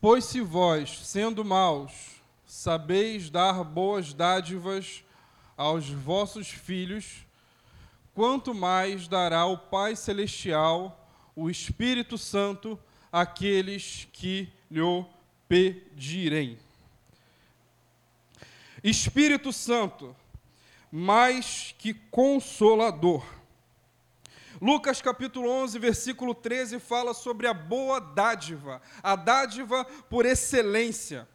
Pois 0.00 0.26
se 0.26 0.40
vós, 0.40 1.00
sendo 1.06 1.44
maus, 1.44 1.92
sabeis 2.46 3.30
dar 3.30 3.64
boas 3.64 4.14
dádivas 4.14 5.02
aos 5.56 5.90
vossos 5.90 6.48
filhos, 6.48 7.26
quanto 8.14 8.54
mais 8.54 9.08
dará 9.08 9.44
o 9.46 9.58
Pai 9.58 9.96
Celestial, 9.96 11.10
o 11.34 11.50
Espírito 11.50 12.16
Santo, 12.16 12.78
àqueles 13.10 14.06
que 14.12 14.52
lhe 14.70 14.80
pedirem. 15.48 16.58
Espírito 18.84 19.52
Santo, 19.52 20.14
mais 20.92 21.74
que 21.76 21.92
consolador. 21.92 23.37
Lucas 24.60 25.00
capítulo 25.00 25.48
11, 25.48 25.78
versículo 25.78 26.34
13 26.34 26.80
fala 26.80 27.14
sobre 27.14 27.46
a 27.46 27.54
boa 27.54 28.00
dádiva, 28.00 28.82
a 29.02 29.14
dádiva 29.14 29.84
por 29.84 30.26
excelência. 30.26 31.28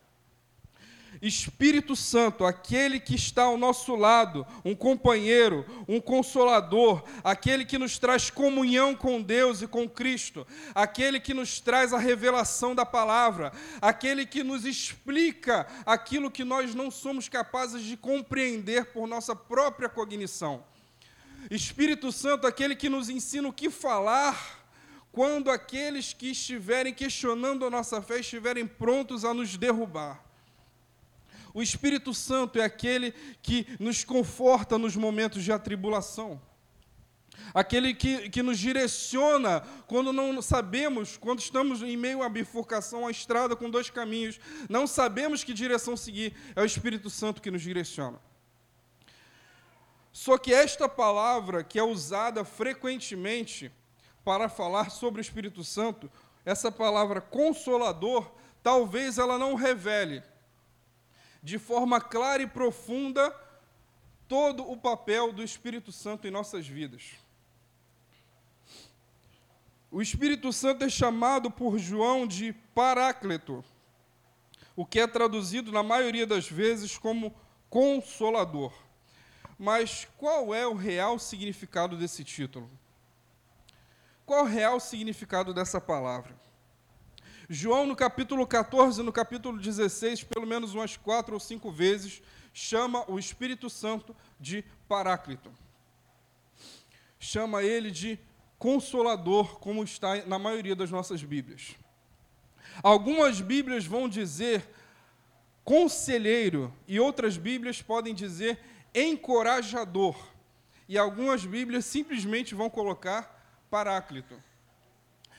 Espírito 1.21 1.95
Santo, 1.95 2.45
aquele 2.45 2.99
que 2.99 3.15
está 3.15 3.43
ao 3.43 3.57
nosso 3.57 3.95
lado, 3.95 4.45
um 4.65 4.75
companheiro, 4.75 5.65
um 5.87 6.01
consolador, 6.01 7.01
aquele 7.23 7.63
que 7.63 7.77
nos 7.77 7.97
traz 7.97 8.29
comunhão 8.29 8.93
com 8.93 9.21
Deus 9.21 9.61
e 9.61 9.67
com 9.67 9.87
Cristo, 9.87 10.45
aquele 10.75 11.21
que 11.21 11.33
nos 11.33 11.61
traz 11.61 11.93
a 11.93 11.97
revelação 11.97 12.75
da 12.75 12.85
palavra, 12.85 13.53
aquele 13.81 14.25
que 14.25 14.43
nos 14.43 14.65
explica 14.65 15.65
aquilo 15.85 16.29
que 16.31 16.43
nós 16.43 16.75
não 16.75 16.91
somos 16.91 17.29
capazes 17.29 17.83
de 17.83 17.95
compreender 17.95 18.87
por 18.87 19.07
nossa 19.07 19.33
própria 19.33 19.87
cognição. 19.87 20.65
Espírito 21.49 22.11
Santo, 22.11 22.47
aquele 22.47 22.75
que 22.75 22.89
nos 22.89 23.09
ensina 23.09 23.47
o 23.47 23.53
que 23.53 23.69
falar 23.69 24.63
quando 25.11 25.51
aqueles 25.51 26.11
que 26.11 26.31
estiverem 26.31 26.93
questionando 26.93 27.65
a 27.65 27.69
nossa 27.69 28.01
fé 28.01 28.19
estiverem 28.19 28.65
prontos 28.65 29.23
a 29.23 29.33
nos 29.33 29.55
derrubar. 29.55 30.23
O 31.53 31.61
Espírito 31.61 32.13
Santo 32.15 32.59
é 32.59 32.63
aquele 32.63 33.13
que 33.41 33.67
nos 33.79 34.03
conforta 34.03 34.77
nos 34.77 34.95
momentos 34.95 35.43
de 35.43 35.51
atribulação. 35.51 36.41
Aquele 37.53 37.93
que, 37.93 38.29
que 38.29 38.41
nos 38.41 38.57
direciona 38.57 39.61
quando 39.85 40.11
não 40.11 40.41
sabemos, 40.41 41.15
quando 41.15 41.39
estamos 41.39 41.83
em 41.83 41.95
meio 41.95 42.23
à 42.23 42.29
bifurcação, 42.29 43.05
à 43.05 43.11
estrada 43.11 43.55
com 43.55 43.69
dois 43.69 43.91
caminhos, 43.91 44.39
não 44.67 44.87
sabemos 44.87 45.43
que 45.43 45.53
direção 45.53 45.95
seguir, 45.95 46.33
é 46.55 46.61
o 46.61 46.65
Espírito 46.65 47.09
Santo 47.11 47.41
que 47.41 47.51
nos 47.51 47.61
direciona. 47.61 48.19
Só 50.13 50.37
que 50.37 50.53
esta 50.53 50.87
palavra, 50.87 51.63
que 51.63 51.79
é 51.79 51.83
usada 51.83 52.45
frequentemente 52.45 53.71
para 54.23 54.47
falar 54.47 54.91
sobre 54.91 55.19
o 55.19 55.23
Espírito 55.23 55.63
Santo, 55.63 56.09
essa 56.45 56.71
palavra 56.71 57.19
consolador, 57.19 58.31
talvez 58.61 59.17
ela 59.17 59.39
não 59.39 59.55
revele 59.55 60.21
de 61.41 61.57
forma 61.57 61.99
clara 61.99 62.43
e 62.43 62.47
profunda 62.47 63.35
todo 64.27 64.69
o 64.69 64.77
papel 64.77 65.33
do 65.33 65.43
Espírito 65.43 65.91
Santo 65.91 66.27
em 66.27 66.31
nossas 66.31 66.67
vidas. 66.67 67.11
O 69.91 70.01
Espírito 70.01 70.53
Santo 70.53 70.85
é 70.85 70.89
chamado 70.89 71.51
por 71.51 71.77
João 71.77 72.25
de 72.25 72.53
Paráclito, 72.73 73.63
o 74.75 74.85
que 74.85 74.99
é 74.99 75.07
traduzido 75.07 75.71
na 75.71 75.83
maioria 75.83 76.25
das 76.25 76.49
vezes 76.49 76.97
como 76.97 77.35
consolador. 77.69 78.71
Mas 79.57 80.07
qual 80.17 80.53
é 80.53 80.65
o 80.65 80.73
real 80.73 81.19
significado 81.19 81.97
desse 81.97 82.23
título? 82.23 82.69
Qual 84.25 84.45
o 84.45 84.47
real 84.47 84.79
significado 84.79 85.53
dessa 85.53 85.79
palavra? 85.79 86.35
João, 87.49 87.85
no 87.85 87.95
capítulo 87.95 88.47
14, 88.47 89.03
no 89.03 89.11
capítulo 89.11 89.59
16, 89.59 90.23
pelo 90.23 90.47
menos 90.47 90.73
umas 90.73 90.95
quatro 90.95 91.33
ou 91.33 91.39
cinco 91.39 91.71
vezes, 91.71 92.21
chama 92.53 93.03
o 93.11 93.19
Espírito 93.19 93.69
Santo 93.69 94.15
de 94.39 94.63
Paráclito. 94.87 95.51
Chama 97.19 97.63
ele 97.63 97.91
de 97.91 98.17
Consolador, 98.57 99.59
como 99.59 99.83
está 99.83 100.25
na 100.25 100.39
maioria 100.39 100.75
das 100.75 100.89
nossas 100.89 101.21
Bíblias. 101.21 101.75
Algumas 102.81 103.41
Bíblias 103.41 103.85
vão 103.85 104.07
dizer 104.07 104.67
conselheiro, 105.65 106.73
e 106.87 106.99
outras 106.99 107.37
Bíblias 107.37 107.81
podem 107.81 108.13
dizer 108.13 108.59
encorajador. 108.93 110.15
E 110.87 110.97
algumas 110.97 111.45
Bíblias 111.45 111.85
simplesmente 111.85 112.53
vão 112.53 112.69
colocar 112.69 113.41
Paráclito. 113.69 114.35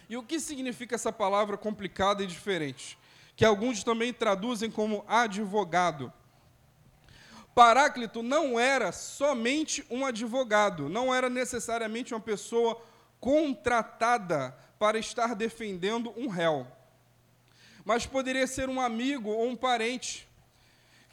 E 0.08 0.16
o 0.16 0.22
que 0.22 0.40
significa 0.40 0.96
essa 0.96 1.12
palavra 1.12 1.56
complicada 1.56 2.22
e 2.22 2.26
diferente? 2.26 2.98
Que 3.36 3.44
alguns 3.44 3.84
também 3.84 4.12
traduzem 4.12 4.70
como 4.70 5.04
advogado. 5.06 6.12
Paráclito 7.54 8.22
não 8.22 8.58
era 8.58 8.90
somente 8.90 9.86
um 9.88 10.04
advogado, 10.04 10.88
não 10.88 11.14
era 11.14 11.30
necessariamente 11.30 12.12
uma 12.12 12.20
pessoa 12.20 12.82
contratada 13.20 14.56
para 14.78 14.98
estar 14.98 15.34
defendendo 15.34 16.12
um 16.16 16.26
réu. 16.26 16.66
Mas 17.84 18.04
poderia 18.04 18.46
ser 18.46 18.68
um 18.68 18.80
amigo 18.80 19.30
ou 19.30 19.48
um 19.48 19.56
parente 19.56 20.28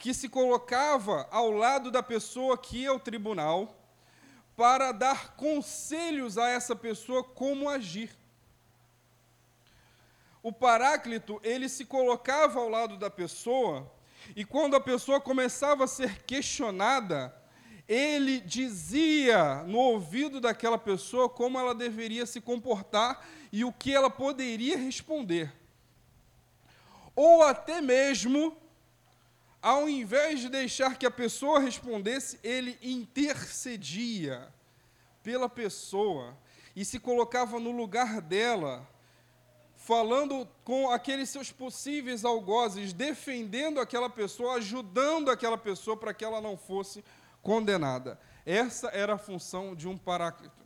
que 0.02 0.16
se 0.16 0.28
colocava 0.28 1.28
ao 1.30 1.52
lado 1.52 1.92
da 1.92 2.02
pessoa 2.02 2.58
que 2.58 2.80
ia 2.80 2.90
ao 2.90 3.00
tribunal 3.00 3.78
para 4.58 4.92
dar 4.92 5.36
conselhos 5.36 6.40
a 6.40 6.50
essa 6.50 6.76
pessoa 6.76 7.24
como 7.24 7.70
agir. 7.70 8.10
O 10.42 10.52
Paráclito, 10.52 11.40
ele 11.44 11.70
se 11.70 11.86
colocava 11.86 12.60
ao 12.60 12.68
lado 12.68 12.98
da 12.98 13.12
pessoa, 13.12 13.92
e 14.36 14.44
quando 14.44 14.76
a 14.76 14.82
pessoa 14.82 15.22
começava 15.22 15.84
a 15.84 15.88
ser 15.88 16.24
questionada, 16.24 17.32
ele 17.88 18.40
dizia 18.40 19.62
no 19.68 19.78
ouvido 19.78 20.42
daquela 20.42 20.80
pessoa 20.80 21.30
como 21.30 21.60
ela 21.60 21.76
deveria 21.76 22.26
se 22.26 22.42
comportar 22.42 23.24
e 23.52 23.64
o 23.64 23.72
que 23.72 23.94
ela 23.94 24.10
poderia 24.10 24.80
responder. 24.80 25.54
Ou 27.16 27.44
até 27.44 27.82
mesmo 27.82 28.58
ao 29.62 29.88
invés 29.88 30.40
de 30.40 30.50
deixar 30.50 30.98
que 30.98 31.06
a 31.06 31.12
pessoa 31.12 31.60
respondesse, 31.60 32.40
ele 32.44 32.78
intercedia 32.82 34.48
pela 35.22 35.48
pessoa 35.48 36.36
e 36.76 36.84
se 36.84 37.00
colocava 37.00 37.60
no 37.60 37.72
lugar 37.72 38.22
dela, 38.22 38.88
falando 39.76 40.48
com 40.64 40.90
aqueles 40.90 41.30
seus 41.30 41.52
possíveis 41.52 42.26
algozes, 42.26 42.92
defendendo 42.92 43.80
aquela 43.80 44.10
pessoa, 44.10 44.56
ajudando 44.56 45.30
aquela 45.30 45.58
pessoa 45.58 45.96
para 45.96 46.14
que 46.14 46.26
ela 46.26 46.42
não 46.42 46.58
fosse 46.58 47.04
condenada. 47.44 48.20
Essa 48.46 48.88
era 48.88 49.14
a 49.14 49.20
função 49.20 49.76
de 49.76 49.88
um 49.88 49.98
paráclito. 49.98 50.62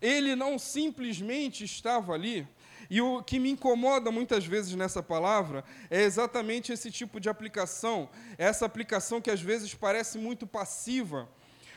Ele 0.00 0.34
não 0.34 0.58
simplesmente 0.58 1.64
estava 1.64 2.14
ali 2.14 2.48
e 2.92 3.00
o 3.00 3.22
que 3.22 3.38
me 3.38 3.48
incomoda 3.48 4.12
muitas 4.12 4.44
vezes 4.44 4.74
nessa 4.74 5.02
palavra 5.02 5.64
é 5.88 6.02
exatamente 6.02 6.74
esse 6.74 6.90
tipo 6.90 7.18
de 7.18 7.30
aplicação, 7.30 8.06
essa 8.36 8.66
aplicação 8.66 9.18
que 9.18 9.30
às 9.30 9.40
vezes 9.40 9.74
parece 9.74 10.18
muito 10.18 10.46
passiva. 10.46 11.26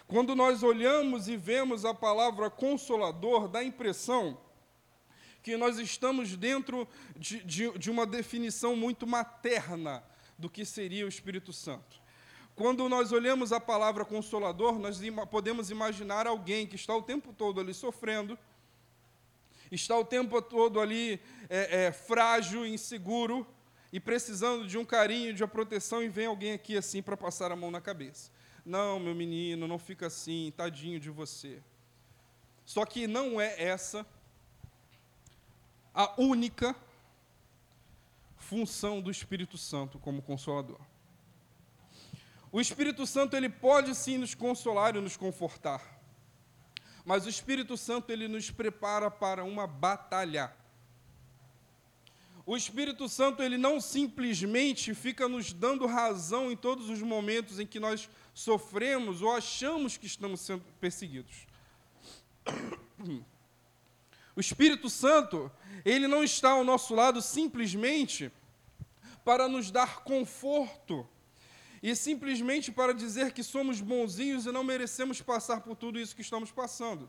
Quando 0.09 0.36
nós 0.36 0.62
olhamos 0.62 1.30
e 1.30 1.38
vemos 1.38 1.86
a 1.86 1.94
palavra 1.94 2.50
consolador, 2.50 3.48
dá 3.48 3.59
a 3.59 3.64
impressão 3.64 4.38
que 5.42 5.56
nós 5.56 5.80
estamos 5.80 6.36
dentro 6.36 6.86
de, 7.16 7.42
de, 7.46 7.72
de 7.80 7.90
uma 7.90 8.06
definição 8.06 8.76
muito 8.76 9.08
materna 9.08 10.03
do 10.38 10.50
que 10.50 10.66
seria 10.66 11.06
o 11.06 11.08
Espírito 11.08 11.53
Santo. 11.53 11.96
Quando 12.58 12.90
nós 12.90 13.14
olhamos 13.14 13.53
a 13.53 13.59
palavra 13.62 14.03
consolador, 14.03 14.78
nós 14.78 15.00
podemos 15.32 15.72
imaginar 15.72 16.28
alguém 16.28 16.68
que 16.68 16.76
está 16.76 16.94
o 16.94 17.02
tempo 17.02 17.32
todo 17.32 17.62
ali 17.62 17.74
sofrendo, 17.74 18.38
está 19.72 19.98
o 19.98 20.06
tempo 20.06 20.42
todo 20.42 20.80
ali 20.80 21.20
é, 21.50 21.86
é, 21.86 21.92
frágil, 21.92 22.66
inseguro 22.66 23.47
e 23.91 24.00
precisando 24.00 24.67
de 24.67 24.78
um 24.78 24.85
carinho, 24.85 25.34
de 25.34 25.44
uma 25.44 25.47
proteção, 25.47 26.03
e 26.03 26.09
vem 26.09 26.26
alguém 26.26 26.53
aqui 26.53 26.78
assim 26.78 27.02
para 27.02 27.16
passar 27.16 27.52
a 27.52 27.56
mão 27.56 27.72
na 27.72 27.82
cabeça. 27.82 28.32
Não, 28.66 29.00
meu 29.00 29.16
menino, 29.16 29.67
não 29.67 29.78
fica 29.78 30.08
assim, 30.08 30.52
tadinho 30.56 31.00
de 31.00 31.09
você. 31.09 31.62
Só 32.66 32.85
que 32.85 33.08
não 33.08 33.40
é 33.40 33.62
essa 33.62 34.06
a 35.94 36.14
única 36.20 36.76
função 38.38 39.02
do 39.02 39.09
Espírito 39.09 39.58
Santo 39.58 39.97
como 39.97 40.22
consolador. 40.22 40.79
O 42.52 42.59
Espírito 42.59 43.06
Santo 43.06 43.35
ele 43.35 43.50
pode 43.50 43.96
sim 43.96 44.18
nos 44.18 44.34
consolar 44.35 44.96
e 44.96 45.02
nos 45.02 45.16
confortar. 45.16 45.95
Mas 47.05 47.25
o 47.25 47.29
Espírito 47.29 47.78
Santo 47.78 48.11
ele 48.11 48.28
nos 48.28 48.49
prepara 48.49 49.11
para 49.11 49.43
uma 49.43 49.67
batalha. 49.67 50.52
O 52.46 52.57
Espírito 52.57 53.07
Santo 53.07 53.43
ele 53.43 53.57
não 53.57 53.79
simplesmente 53.79 54.93
fica 54.93 55.28
nos 55.28 55.53
dando 55.53 55.85
razão 55.85 56.52
em 56.52 56.57
todos 56.57 56.90
os 56.90 57.02
momentos 57.02 57.59
em 57.59 57.66
que 57.66 57.79
nós 57.79 58.09
sofremos 58.34 59.22
ou 59.22 59.31
achamos 59.31 59.97
que 59.97 60.07
estamos 60.07 60.41
sendo 60.41 60.63
perseguidos. 60.79 61.47
O 64.35 64.40
Espírito 64.40 64.90
Santo, 64.90 65.51
ele 65.85 66.08
não 66.08 66.23
está 66.23 66.51
ao 66.51 66.63
nosso 66.63 66.93
lado 66.93 67.22
simplesmente 67.22 68.31
para 69.23 69.47
nos 69.47 69.72
dar 69.72 70.03
conforto 70.03 71.08
e 71.85 71.96
simplesmente 71.96 72.72
para 72.72 72.96
dizer 72.96 73.32
que 73.32 73.43
somos 73.43 73.79
bonzinhos 73.79 74.47
e 74.47 74.52
não 74.52 74.64
merecemos 74.64 75.22
passar 75.22 75.61
por 75.61 75.76
tudo 75.76 75.99
isso 75.99 76.16
que 76.16 76.23
estamos 76.23 76.52
passando. 76.52 77.08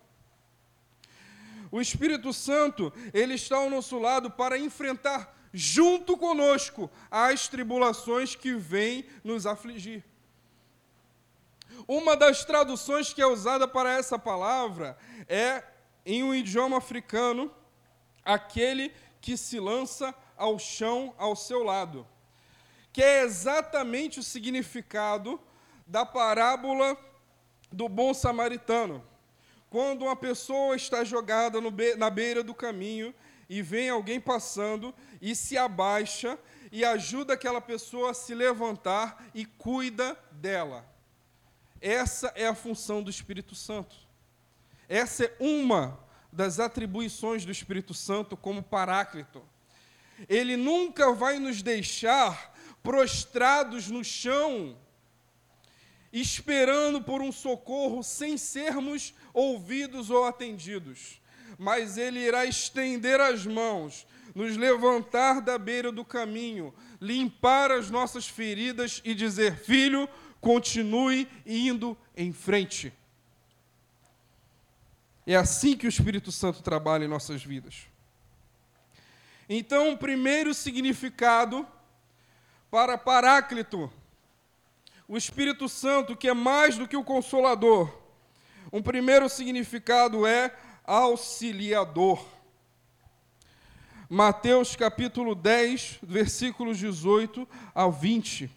O 1.73 1.81
Espírito 1.81 2.31
Santo, 2.31 2.93
ele 3.15 3.37
está 3.37 3.57
ao 3.57 3.71
nosso 3.71 3.99
lado 3.99 4.31
para 4.31 4.59
enfrentar 4.59 5.35
junto 5.51 6.15
conosco 6.19 6.91
as 7.11 7.49
tribulações 7.49 8.37
que 8.37 8.55
vêm 8.55 9.07
nos 9.25 9.47
afligir. 9.47 10.05
Uma 11.89 12.15
das 12.15 12.45
traduções 12.45 13.15
que 13.15 13.23
é 13.23 13.27
usada 13.27 13.67
para 13.67 13.95
essa 13.95 14.19
palavra 14.19 14.99
é, 15.27 15.65
em 16.05 16.23
um 16.23 16.35
idioma 16.35 16.77
africano, 16.77 17.51
aquele 18.23 18.93
que 19.23 19.39
se 19.39 19.59
lança 19.59 20.15
ao 20.37 20.59
chão 20.59 21.15
ao 21.17 21.35
seu 21.35 21.63
lado, 21.63 22.07
que 22.97 23.03
é 23.03 23.25
exatamente 23.25 24.21
o 24.21 24.23
significado 24.23 25.39
da 25.87 26.07
parábola 26.07 26.97
do 27.71 27.91
bom 27.91 28.15
samaritano. 28.15 29.05
Quando 29.69 30.07
uma 30.07 30.17
pessoa 30.17 30.75
está 30.75 31.05
jogada 31.05 31.61
be 31.71 31.95
na 31.95 32.09
beira 32.09 32.43
do 32.43 32.55
caminho 32.55 33.15
e 33.51 33.61
vem 33.61 33.91
alguém 33.91 34.19
passando 34.19 34.95
e 35.21 35.37
se 35.37 35.59
abaixa 35.59 36.39
e 36.73 36.87
ajuda 36.87 37.35
aquela 37.35 37.61
pessoa 37.61 38.13
a 38.13 38.15
se 38.15 38.35
levantar 38.35 39.27
e 39.35 39.45
cuida 39.45 40.19
dela. 40.33 40.83
Essa 41.83 42.33
é 42.35 42.47
a 42.47 42.55
função 42.55 43.03
do 43.03 43.11
Espírito 43.11 43.55
Santo. 43.55 43.95
Essa 44.89 45.27
é 45.27 45.37
uma 45.39 46.01
das 46.33 46.59
atribuições 46.59 47.45
do 47.45 47.53
Espírito 47.53 47.93
Santo 47.93 48.39
como 48.39 48.63
Paráclito. 48.63 49.43
Ele 50.31 50.57
nunca 50.57 51.13
vai 51.13 51.39
nos 51.39 51.61
deixar 51.61 52.56
prostrados 52.87 53.91
no 53.91 54.05
chão, 54.05 54.79
esperando 56.13 57.03
por 57.03 57.21
um 57.21 57.33
socorro 57.33 58.01
sem 58.01 58.39
sermos 58.39 59.13
ouvidos 59.35 60.09
ou 60.09 60.25
atendidos, 60.25 61.21
mas 61.59 61.99
ele 61.99 62.21
irá 62.21 62.47
estender 62.47 63.21
as 63.21 63.45
mãos, 63.45 64.07
nos 64.37 64.57
levantar 64.57 65.41
da 65.41 65.59
beira 65.59 65.91
do 65.91 66.05
caminho, 66.05 66.73
limpar 67.01 67.73
as 67.73 67.91
nossas 67.91 68.29
feridas 68.29 69.03
e 69.05 69.17
dizer: 69.17 69.57
Filho, 69.57 70.09
continue 70.41 71.29
indo 71.45 71.99
em 72.17 72.33
frente. 72.33 72.93
É 75.27 75.35
assim 75.35 75.77
que 75.77 75.89
o 75.89 75.89
Espírito 75.89 76.31
Santo 76.31 76.63
trabalha 76.63 77.05
em 77.05 77.09
nossas 77.09 77.43
vidas. 77.43 77.89
Então, 79.49 79.93
o 79.93 79.99
primeiro 79.99 80.55
significado 80.55 81.67
para 82.71 82.99
Paráclito, 82.99 83.91
o 85.09 85.17
Espírito 85.17 85.69
Santo, 85.69 86.17
que 86.17 86.29
é 86.29 86.35
mais 86.35 86.77
do 86.77 86.89
que 86.89 86.97
o 86.97 87.05
Consolador, 87.05 87.93
um 88.73 88.83
primeiro 88.83 89.29
significado 89.29 90.27
é 90.27 90.55
auxiliador. 90.85 92.25
Mateus 94.09 94.77
capítulo 94.77 95.35
10, 95.35 95.99
versículos 96.03 96.79
18 96.79 97.49
ao 97.75 97.91
20. 97.91 98.51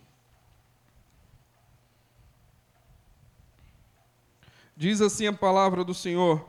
Diz 4.75 5.01
assim 5.01 5.27
a 5.27 5.33
palavra 5.33 5.83
do 5.83 5.93
Senhor: 5.93 6.47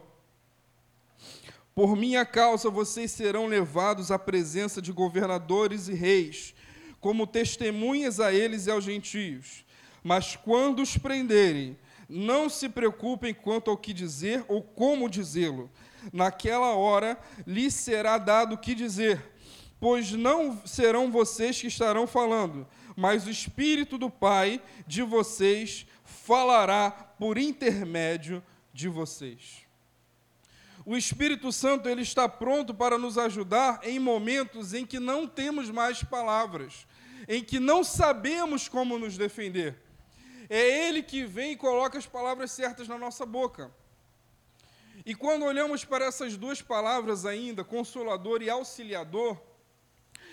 Por 1.74 1.96
minha 1.96 2.24
causa 2.24 2.70
vocês 2.70 3.10
serão 3.10 3.46
levados 3.46 4.10
à 4.10 4.18
presença 4.18 4.80
de 4.80 4.92
governadores 4.92 5.88
e 5.88 5.94
reis, 5.94 6.54
como 7.00 7.26
testemunhas 7.26 8.20
a 8.20 8.32
eles 8.32 8.66
e 8.66 8.70
aos 8.70 8.84
gentios. 8.84 9.64
Mas 10.02 10.36
quando 10.36 10.80
os 10.80 10.96
prenderem, 10.96 11.78
não 12.08 12.48
se 12.48 12.68
preocupem 12.68 13.32
quanto 13.32 13.70
ao 13.70 13.76
que 13.76 13.92
dizer 13.92 14.44
ou 14.48 14.62
como 14.62 15.08
dizê-lo. 15.08 15.70
Naquela 16.12 16.74
hora 16.74 17.18
lhes 17.46 17.74
será 17.74 18.18
dado 18.18 18.54
o 18.54 18.58
que 18.58 18.74
dizer, 18.74 19.22
pois 19.78 20.12
não 20.12 20.60
serão 20.66 21.10
vocês 21.10 21.60
que 21.60 21.66
estarão 21.66 22.06
falando, 22.06 22.66
mas 22.96 23.26
o 23.26 23.30
Espírito 23.30 23.96
do 23.96 24.10
Pai 24.10 24.60
de 24.86 25.02
vocês 25.02 25.86
falará 26.04 26.90
por 26.90 27.38
intermédio 27.38 28.42
de 28.72 28.88
vocês. 28.88 29.69
O 30.90 30.96
Espírito 30.96 31.52
Santo 31.52 31.88
ele 31.88 32.02
está 32.02 32.28
pronto 32.28 32.74
para 32.74 32.98
nos 32.98 33.16
ajudar 33.16 33.78
em 33.84 34.00
momentos 34.00 34.74
em 34.74 34.84
que 34.84 34.98
não 34.98 35.24
temos 35.24 35.70
mais 35.70 36.02
palavras, 36.02 36.84
em 37.28 37.44
que 37.44 37.60
não 37.60 37.84
sabemos 37.84 38.66
como 38.66 38.98
nos 38.98 39.16
defender. 39.16 39.80
É 40.48 40.88
Ele 40.88 41.00
que 41.00 41.24
vem 41.24 41.52
e 41.52 41.56
coloca 41.56 41.96
as 41.96 42.06
palavras 42.06 42.50
certas 42.50 42.88
na 42.88 42.98
nossa 42.98 43.24
boca. 43.24 43.70
E 45.06 45.14
quando 45.14 45.44
olhamos 45.44 45.84
para 45.84 46.06
essas 46.06 46.36
duas 46.36 46.60
palavras 46.60 47.24
ainda, 47.24 47.62
consolador 47.62 48.42
e 48.42 48.50
auxiliador, 48.50 49.40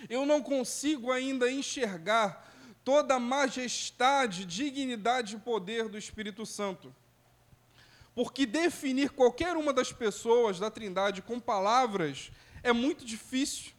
eu 0.10 0.26
não 0.26 0.42
consigo 0.42 1.12
ainda 1.12 1.52
enxergar 1.52 2.52
toda 2.84 3.14
a 3.14 3.20
majestade, 3.20 4.44
dignidade 4.44 5.36
e 5.36 5.40
poder 5.40 5.88
do 5.88 6.00
Espírito 6.00 6.48
Santo. 6.48 6.92
Porque 8.18 8.48
definir 8.48 9.12
qualquer 9.12 9.56
uma 9.56 9.72
das 9.72 9.94
pessoas 9.94 10.58
da 10.58 10.72
Trindade 10.72 11.22
com 11.22 11.40
palavras 11.40 12.32
é 12.64 12.74
muito 12.74 13.06
difícil. 13.06 13.74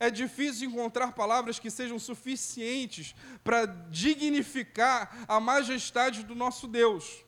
É 0.00 0.10
difícil 0.10 0.68
encontrar 0.68 1.12
palavras 1.12 1.56
que 1.56 1.70
sejam 1.70 2.00
suficientes 2.00 3.14
para 3.44 3.64
dignificar 3.64 5.24
a 5.28 5.38
majestade 5.38 6.24
do 6.24 6.34
nosso 6.34 6.66
Deus. 6.66 7.24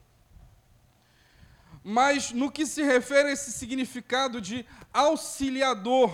Mas 1.84 2.32
no 2.32 2.50
que 2.50 2.66
se 2.66 2.82
refere 2.82 3.28
a 3.28 3.32
esse 3.32 3.52
significado 3.52 4.40
de 4.40 4.66
auxiliador, 4.92 6.12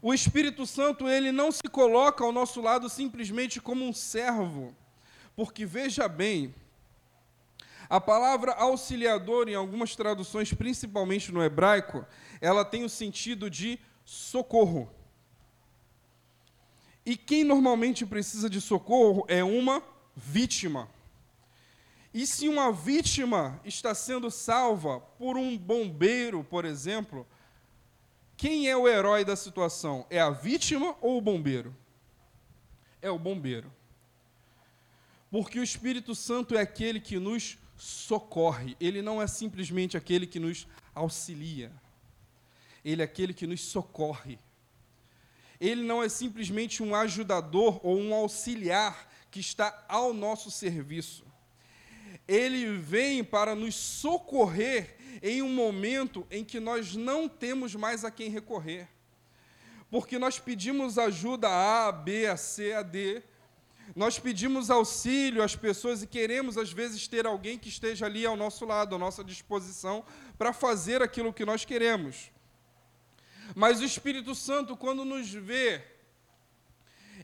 o 0.00 0.14
Espírito 0.14 0.64
Santo, 0.64 1.08
ele 1.08 1.32
não 1.32 1.50
se 1.50 1.64
coloca 1.64 2.22
ao 2.22 2.30
nosso 2.30 2.60
lado 2.60 2.88
simplesmente 2.88 3.60
como 3.60 3.84
um 3.84 3.92
servo, 3.92 4.72
porque 5.34 5.66
veja 5.66 6.06
bem, 6.06 6.54
a 7.90 8.00
palavra 8.00 8.52
auxiliador, 8.52 9.48
em 9.48 9.56
algumas 9.56 9.96
traduções, 9.96 10.54
principalmente 10.54 11.32
no 11.32 11.42
hebraico, 11.42 12.06
ela 12.40 12.64
tem 12.64 12.84
o 12.84 12.88
sentido 12.88 13.50
de 13.50 13.80
socorro. 14.04 14.88
E 17.04 17.16
quem 17.16 17.42
normalmente 17.42 18.06
precisa 18.06 18.48
de 18.48 18.60
socorro 18.60 19.24
é 19.26 19.42
uma 19.42 19.82
vítima. 20.14 20.88
E 22.14 22.24
se 22.28 22.46
uma 22.46 22.72
vítima 22.72 23.60
está 23.64 23.92
sendo 23.92 24.30
salva 24.30 25.00
por 25.18 25.36
um 25.36 25.58
bombeiro, 25.58 26.44
por 26.44 26.64
exemplo, 26.64 27.26
quem 28.36 28.68
é 28.68 28.76
o 28.76 28.86
herói 28.86 29.24
da 29.24 29.34
situação? 29.34 30.06
É 30.08 30.20
a 30.20 30.30
vítima 30.30 30.94
ou 31.00 31.18
o 31.18 31.20
bombeiro? 31.20 31.74
É 33.02 33.10
o 33.10 33.18
bombeiro. 33.18 33.72
Porque 35.28 35.58
o 35.58 35.64
Espírito 35.64 36.14
Santo 36.14 36.56
é 36.56 36.60
aquele 36.60 37.00
que 37.00 37.18
nos 37.18 37.58
socorre, 37.80 38.76
ele 38.78 39.00
não 39.00 39.22
é 39.22 39.26
simplesmente 39.26 39.96
aquele 39.96 40.26
que 40.26 40.38
nos 40.38 40.66
auxilia, 40.94 41.72
ele 42.84 43.00
é 43.00 43.04
aquele 43.04 43.32
que 43.32 43.46
nos 43.46 43.62
socorre. 43.62 44.38
Ele 45.58 45.82
não 45.82 46.02
é 46.02 46.08
simplesmente 46.08 46.82
um 46.82 46.94
ajudador 46.94 47.80
ou 47.82 47.98
um 47.98 48.14
auxiliar 48.14 49.10
que 49.30 49.40
está 49.40 49.84
ao 49.88 50.14
nosso 50.14 50.50
serviço. 50.50 51.24
Ele 52.26 52.78
vem 52.78 53.22
para 53.22 53.54
nos 53.54 53.74
socorrer 53.74 54.96
em 55.22 55.42
um 55.42 55.52
momento 55.52 56.26
em 56.30 56.44
que 56.44 56.58
nós 56.58 56.94
não 56.94 57.28
temos 57.28 57.74
mais 57.74 58.04
a 58.04 58.10
quem 58.10 58.30
recorrer. 58.30 58.88
Porque 59.90 60.18
nós 60.18 60.38
pedimos 60.38 60.96
ajuda 60.96 61.48
a 61.48 61.88
A, 61.88 61.92
B, 61.92 62.26
a 62.26 62.36
C, 62.36 62.72
a 62.72 62.82
D. 62.82 63.22
Nós 64.00 64.18
pedimos 64.18 64.70
auxílio 64.70 65.42
às 65.42 65.54
pessoas 65.54 66.02
e 66.02 66.06
queremos, 66.06 66.56
às 66.56 66.72
vezes, 66.72 67.06
ter 67.06 67.26
alguém 67.26 67.58
que 67.58 67.68
esteja 67.68 68.06
ali 68.06 68.24
ao 68.24 68.34
nosso 68.34 68.64
lado, 68.64 68.94
à 68.94 68.98
nossa 68.98 69.22
disposição, 69.22 70.02
para 70.38 70.54
fazer 70.54 71.02
aquilo 71.02 71.34
que 71.34 71.44
nós 71.44 71.66
queremos. 71.66 72.30
Mas 73.54 73.78
o 73.78 73.84
Espírito 73.84 74.34
Santo, 74.34 74.74
quando 74.74 75.04
nos 75.04 75.30
vê 75.30 75.84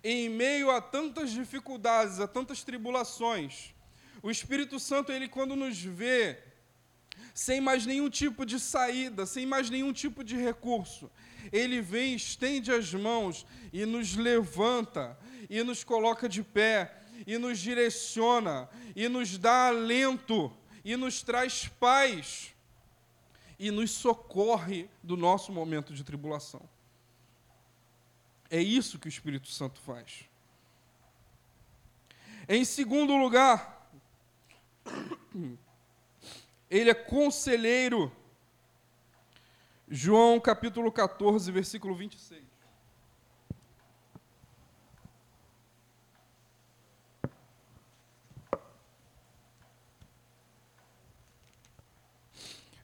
em 0.04 0.28
meio 0.28 0.70
a 0.70 0.82
tantas 0.82 1.30
dificuldades, 1.30 2.20
a 2.20 2.28
tantas 2.28 2.62
tribulações, 2.62 3.74
o 4.22 4.30
Espírito 4.30 4.78
Santo, 4.78 5.10
ele 5.10 5.28
quando 5.28 5.56
nos 5.56 5.80
vê 5.80 6.38
sem 7.32 7.58
mais 7.58 7.86
nenhum 7.86 8.10
tipo 8.10 8.44
de 8.44 8.60
saída, 8.60 9.24
sem 9.24 9.46
mais 9.46 9.70
nenhum 9.70 9.94
tipo 9.94 10.22
de 10.22 10.36
recurso. 10.36 11.10
Ele 11.50 11.80
vem, 11.80 12.14
estende 12.14 12.70
as 12.70 12.92
mãos 12.92 13.46
e 13.72 13.86
nos 13.86 14.14
levanta, 14.14 15.18
e 15.48 15.62
nos 15.62 15.84
coloca 15.84 16.28
de 16.28 16.42
pé, 16.42 16.94
e 17.26 17.38
nos 17.38 17.58
direciona, 17.58 18.68
e 18.94 19.08
nos 19.08 19.38
dá 19.38 19.68
alento, 19.68 20.52
e 20.84 20.96
nos 20.96 21.22
traz 21.22 21.68
paz. 21.68 22.52
e 23.58 23.70
nos 23.70 23.90
socorre 23.90 24.86
do 25.02 25.16
nosso 25.16 25.50
momento 25.50 25.94
de 25.94 26.04
tribulação. 26.04 26.60
É 28.50 28.60
isso 28.60 28.98
que 28.98 29.08
o 29.08 29.08
Espírito 29.08 29.48
Santo 29.48 29.80
faz. 29.80 30.28
Em 32.48 32.64
segundo 32.64 33.16
lugar, 33.16 33.90
ele 36.70 36.90
é 36.90 36.94
conselheiro. 36.94 38.12
João 39.88 40.38
capítulo 40.38 40.92
14, 40.92 41.50
versículo 41.50 41.94
26. 41.94 42.45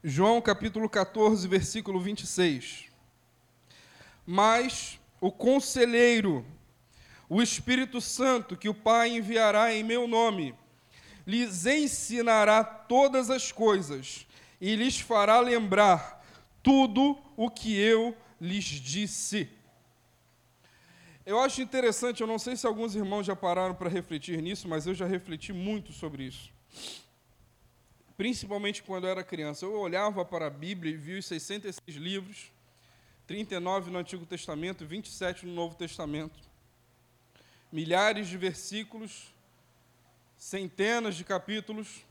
João 0.05 0.41
capítulo 0.41 0.89
14, 0.89 1.47
versículo 1.47 2.01
26. 2.01 2.87
Mas 4.27 4.99
o 5.21 5.31
conselheiro, 5.31 6.45
o 7.29 7.41
Espírito 7.41 8.01
Santo, 8.01 8.57
que 8.57 8.69
o 8.69 8.75
Pai 8.75 9.11
enviará 9.11 9.73
em 9.73 9.85
meu 9.85 10.09
nome, 10.09 10.57
lhes 11.25 11.67
ensinará 11.67 12.65
todas 12.65 13.31
as 13.31 13.53
coisas 13.53 14.27
e 14.61 14.75
lhes 14.75 14.99
fará 14.99 15.39
lembrar 15.39 16.21
tudo 16.65 17.17
o 17.37 17.49
que 17.49 17.79
eu 17.79 18.17
lhes 18.41 18.65
disse. 18.65 19.49
Eu 21.25 21.39
acho 21.39 21.63
interessante, 21.63 22.23
eu 22.23 22.27
não 22.27 22.41
sei 22.41 22.57
se 22.57 22.67
alguns 22.67 22.97
irmãos 22.97 23.25
já 23.25 23.37
pararam 23.37 23.77
para 23.77 23.89
refletir 23.89 24.43
nisso, 24.43 24.67
mas 24.67 24.85
eu 24.85 24.95
já 24.95 25.07
refleti 25.07 25.53
muito 25.53 25.93
sobre 25.93 26.25
isso 26.25 26.51
principalmente 28.23 28.85
quando 28.85 29.03
eu 29.03 29.11
era 29.11 29.25
criança. 29.25 29.65
Eu 29.65 29.77
olhava 29.77 30.25
para 30.25 30.47
a 30.47 30.51
Bíblia 30.51 30.95
e 30.95 30.97
via 30.97 31.19
os 31.19 31.27
66 31.27 31.97
livros, 31.97 32.53
39 33.27 33.91
no 33.91 33.99
Antigo 33.99 34.25
Testamento, 34.25 34.87
27 34.87 35.45
no 35.45 35.53
Novo 35.53 35.75
Testamento. 35.75 36.39
Milhares 37.73 38.29
de 38.29 38.39
versículos, 38.39 39.35
centenas 40.37 41.17
de 41.17 41.25
capítulos. 41.25 42.05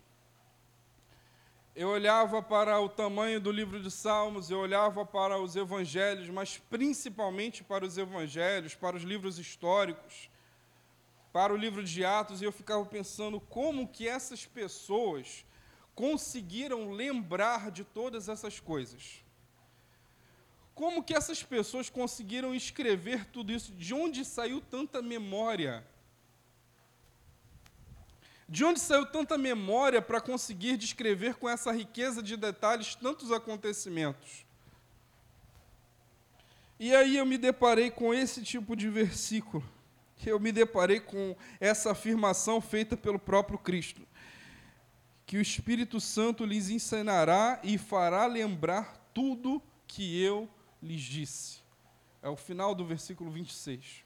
Eu 1.74 1.88
olhava 1.88 2.44
para 2.44 2.77
o 2.82 2.89
tamanho 2.89 3.39
do 3.39 3.50
livro 3.50 3.82
de 3.82 3.89
Salmos, 3.89 4.51
eu 4.51 4.60
olhava 4.60 5.06
para 5.06 5.39
os 5.39 5.56
evangelhos, 5.56 6.27
mas 6.27 6.58
principalmente 6.58 7.63
para 7.63 7.86
os 7.86 7.98
evangelhos, 7.98 8.75
para 8.75 8.98
os 8.98 9.03
livros 9.03 9.39
históricos, 9.39 10.30
para 11.32 11.53
o 11.53 11.56
livro 11.56 11.82
de 11.82 12.03
Atos, 12.03 12.41
e 12.41 12.44
eu 12.44 12.51
ficava 12.51 12.86
pensando 12.86 13.39
como 13.39 13.88
que 13.88 14.10
essas 14.10 14.46
pessoas 14.46 15.46
conseguiram 15.96 16.92
lembrar 16.92 17.72
de 17.72 17.84
todas 17.84 18.30
essas 18.30 18.60
coisas? 18.60 19.24
Como 20.74 21.04
que 21.04 21.14
essas 21.14 21.44
pessoas 21.44 21.90
conseguiram 21.90 22.56
escrever 22.56 23.26
tudo 23.26 23.52
isso? 23.52 23.72
De 23.74 23.94
onde 23.94 24.24
saiu 24.26 24.62
tanta 24.62 25.02
memória? 25.02 25.86
De 28.48 28.66
onde 28.66 28.80
saiu 28.80 29.06
tanta 29.06 29.38
memória 29.38 30.02
para 30.02 30.20
conseguir 30.20 30.78
descrever 30.78 31.36
com 31.36 31.48
essa 31.48 31.72
riqueza 31.72 32.24
de 32.24 32.36
detalhes 32.36 32.96
tantos 32.96 33.32
acontecimentos? 33.32 34.46
E 36.80 36.96
aí 36.96 37.18
eu 37.18 37.26
me 37.26 37.38
deparei 37.38 37.92
com 37.92 38.14
esse 38.14 38.42
tipo 38.42 38.76
de 38.76 38.90
versículo. 38.90 39.64
Eu 40.26 40.40
me 40.40 40.52
deparei 40.52 41.00
com 41.00 41.36
essa 41.60 41.92
afirmação 41.92 42.60
feita 42.62 42.98
pelo 42.98 43.20
próprio 43.20 43.58
Cristo 43.58 44.02
que 45.32 45.38
o 45.38 45.42
Espírito 45.42 45.98
Santo 46.02 46.44
lhes 46.44 46.70
ensinará 46.70 47.58
e 47.64 47.78
fará 47.78 48.26
lembrar 48.26 48.98
tudo 49.14 49.64
que 49.88 50.22
eu 50.22 50.50
lhes 50.84 51.02
disse. 51.02 51.60
É 52.22 52.28
o 52.28 52.36
final 52.36 52.76
do 52.76 52.84
versículo 52.84 53.32
26. 53.32 54.04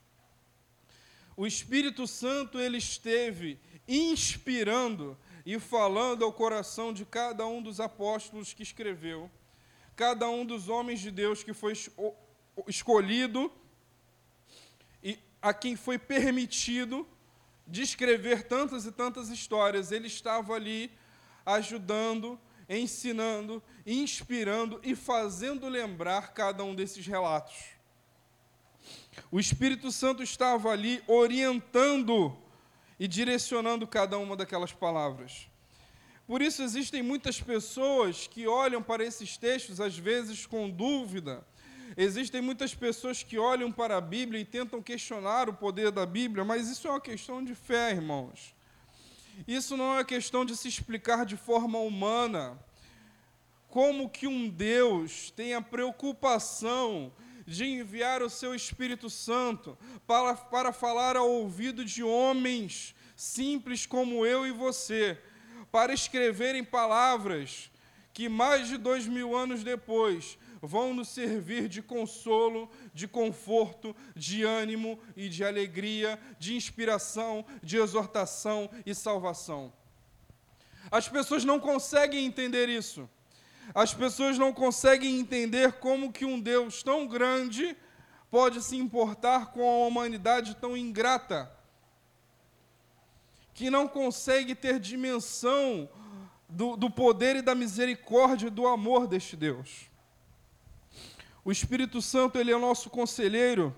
O 1.36 1.48
Espírito 1.48 2.06
Santo 2.06 2.60
ele 2.60 2.78
esteve 2.78 3.60
inspirando 3.88 5.18
e 5.44 5.58
falando 5.58 6.24
ao 6.24 6.32
coração 6.32 6.94
de 6.94 7.04
cada 7.04 7.48
um 7.48 7.60
dos 7.60 7.80
apóstolos 7.80 8.54
que 8.54 8.62
escreveu, 8.62 9.28
cada 9.96 10.30
um 10.30 10.46
dos 10.46 10.70
homens 10.70 11.00
de 11.00 11.10
Deus 11.10 11.44
que 11.44 11.54
foi 11.54 11.74
escolhido 12.68 13.52
e 15.02 15.18
a 15.42 15.56
quem 15.56 15.76
foi 15.76 15.98
permitido 15.98 17.04
descrever 17.66 18.44
tantas 18.44 18.86
e 18.86 18.92
tantas 18.92 19.30
histórias, 19.30 19.92
ele 19.92 20.06
estava 20.06 20.54
ali 20.54 20.92
ajudando, 21.46 22.40
ensinando, 22.68 23.62
inspirando 23.86 24.80
e 24.84 24.96
fazendo 24.96 25.68
lembrar 25.68 26.34
cada 26.34 26.64
um 26.64 26.74
desses 26.74 27.06
relatos. 27.06 27.76
O 29.32 29.40
Espírito 29.40 29.92
Santo 29.92 30.24
estava 30.24 30.70
ali 30.70 31.04
orientando 31.08 32.36
e 33.00 33.08
direcionando 33.08 33.88
cada 33.88 34.18
uma 34.18 34.36
daquelas 34.36 34.72
palavras. 34.72 35.48
Por 36.28 36.42
isso 36.42 36.64
existem 36.64 37.04
muitas 37.04 37.40
pessoas 37.40 38.26
que 38.26 38.48
olham 38.48 38.82
para 38.82 39.04
esses 39.04 39.38
textos 39.38 39.80
às 39.80 39.98
vezes 39.98 40.46
com 40.46 40.70
dúvida. 40.70 41.46
Existem 41.96 42.42
muitas 42.42 42.74
pessoas 42.74 43.22
que 43.22 43.38
olham 43.38 43.72
para 43.72 43.98
a 43.98 44.02
Bíblia 44.02 44.42
e 44.42 44.46
tentam 44.46 44.82
questionar 44.82 45.48
o 45.48 45.54
poder 45.54 45.92
da 45.92 46.06
Bíblia, 46.06 46.44
mas 46.44 46.68
isso 46.68 46.88
é 46.88 46.92
uma 46.92 47.00
questão 47.00 47.44
de 47.44 47.54
fé, 47.54 47.92
irmãos. 47.92 48.55
Isso 49.48 49.76
não 49.76 49.98
é 49.98 50.04
questão 50.04 50.46
de 50.46 50.56
se 50.56 50.68
explicar 50.68 51.26
de 51.26 51.36
forma 51.36 51.80
humana. 51.80 52.60
Como 53.68 54.10
que 54.10 54.28
um 54.28 54.50
Deus 54.50 55.32
tem 55.32 55.54
a 55.54 55.62
preocupação 55.62 57.12
de 57.46 57.66
enviar 57.66 58.24
o 58.24 58.30
seu 58.30 58.56
Espírito 58.56 59.10
Santo 59.10 59.78
para, 60.08 60.34
para 60.36 60.72
falar 60.74 61.16
ao 61.16 61.30
ouvido 61.30 61.86
de 61.86 62.04
homens 62.04 62.96
simples 63.16 63.86
como 63.86 64.26
eu 64.26 64.46
e 64.46 64.52
você, 64.52 65.22
para 65.72 65.94
escreverem 65.94 66.64
palavras 66.64 67.72
que 68.14 68.30
mais 68.30 68.68
de 68.68 68.78
dois 68.78 69.06
mil 69.06 69.36
anos 69.36 69.64
depois 69.64 70.38
vão 70.66 70.94
nos 70.94 71.10
servir 71.10 71.68
de 71.68 71.82
consolo, 71.82 72.70
de 72.94 73.08
conforto, 73.08 73.96
de 74.16 74.44
ânimo 74.44 75.00
e 75.16 75.30
de 75.30 75.44
alegria, 75.44 76.20
de 76.40 76.56
inspiração, 76.56 77.46
de 77.62 77.78
exortação 77.78 78.70
e 78.86 78.94
salvação. 78.94 79.72
As 80.92 81.08
pessoas 81.08 81.44
não 81.44 81.60
conseguem 81.60 82.26
entender 82.26 82.70
isso. 82.70 83.10
As 83.74 83.94
pessoas 83.94 84.38
não 84.38 84.54
conseguem 84.54 85.20
entender 85.20 85.74
como 85.74 86.12
que 86.12 86.26
um 86.26 86.40
Deus 86.40 86.84
tão 86.84 87.08
grande 87.08 87.76
pode 88.30 88.62
se 88.62 88.76
importar 88.76 89.52
com 89.52 89.62
a 89.62 89.88
humanidade 89.88 90.56
tão 90.56 90.76
ingrata, 90.76 91.52
que 93.54 93.70
não 93.70 93.88
consegue 93.88 94.54
ter 94.54 94.80
dimensão 94.80 95.90
do, 96.50 96.76
do 96.76 96.90
poder 96.90 97.38
e 97.38 97.42
da 97.42 97.56
misericórdia 97.56 98.48
e 98.48 98.52
do 98.52 98.68
amor 98.68 99.08
deste 99.08 99.36
Deus. 99.36 99.90
O 101.46 101.52
Espírito 101.52 102.02
Santo, 102.02 102.40
ele 102.40 102.52
é 102.52 102.58
nosso 102.58 102.90
conselheiro, 102.90 103.74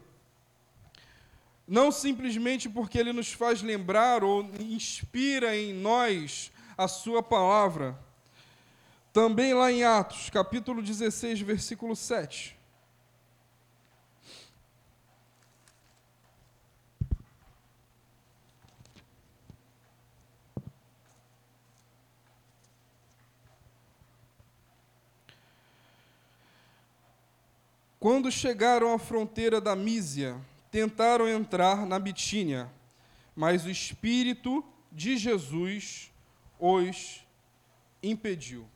não 1.68 1.92
simplesmente 1.92 2.70
porque 2.70 2.98
ele 2.98 3.12
nos 3.12 3.34
faz 3.34 3.62
lembrar 3.62 4.24
ou 4.24 4.50
inspira 4.58 5.54
em 5.54 5.74
nós 5.74 6.50
a 6.78 6.88
sua 6.88 7.22
palavra. 7.22 8.00
Também 9.12 9.54
lá 9.54 9.70
em 9.70 9.84
Atos, 9.84 10.30
capítulo 10.30 10.82
16, 10.82 11.42
versículo 11.42 11.94
7. 11.94 12.57
Quando 28.00 28.32
chegaram 28.32 28.94
à 28.94 29.00
fronteira 29.00 29.60
da 29.60 29.76
Mísia, 29.76 30.40
tentaram 30.70 31.28
entrar 31.28 31.86
na 31.86 31.98
Bitínia, 31.98 32.72
mas 33.36 33.66
o 33.66 33.70
Espírito 33.70 34.64
de 34.92 35.18
Jesus 35.18 36.12
os 36.60 37.26
impediu. 38.02 38.68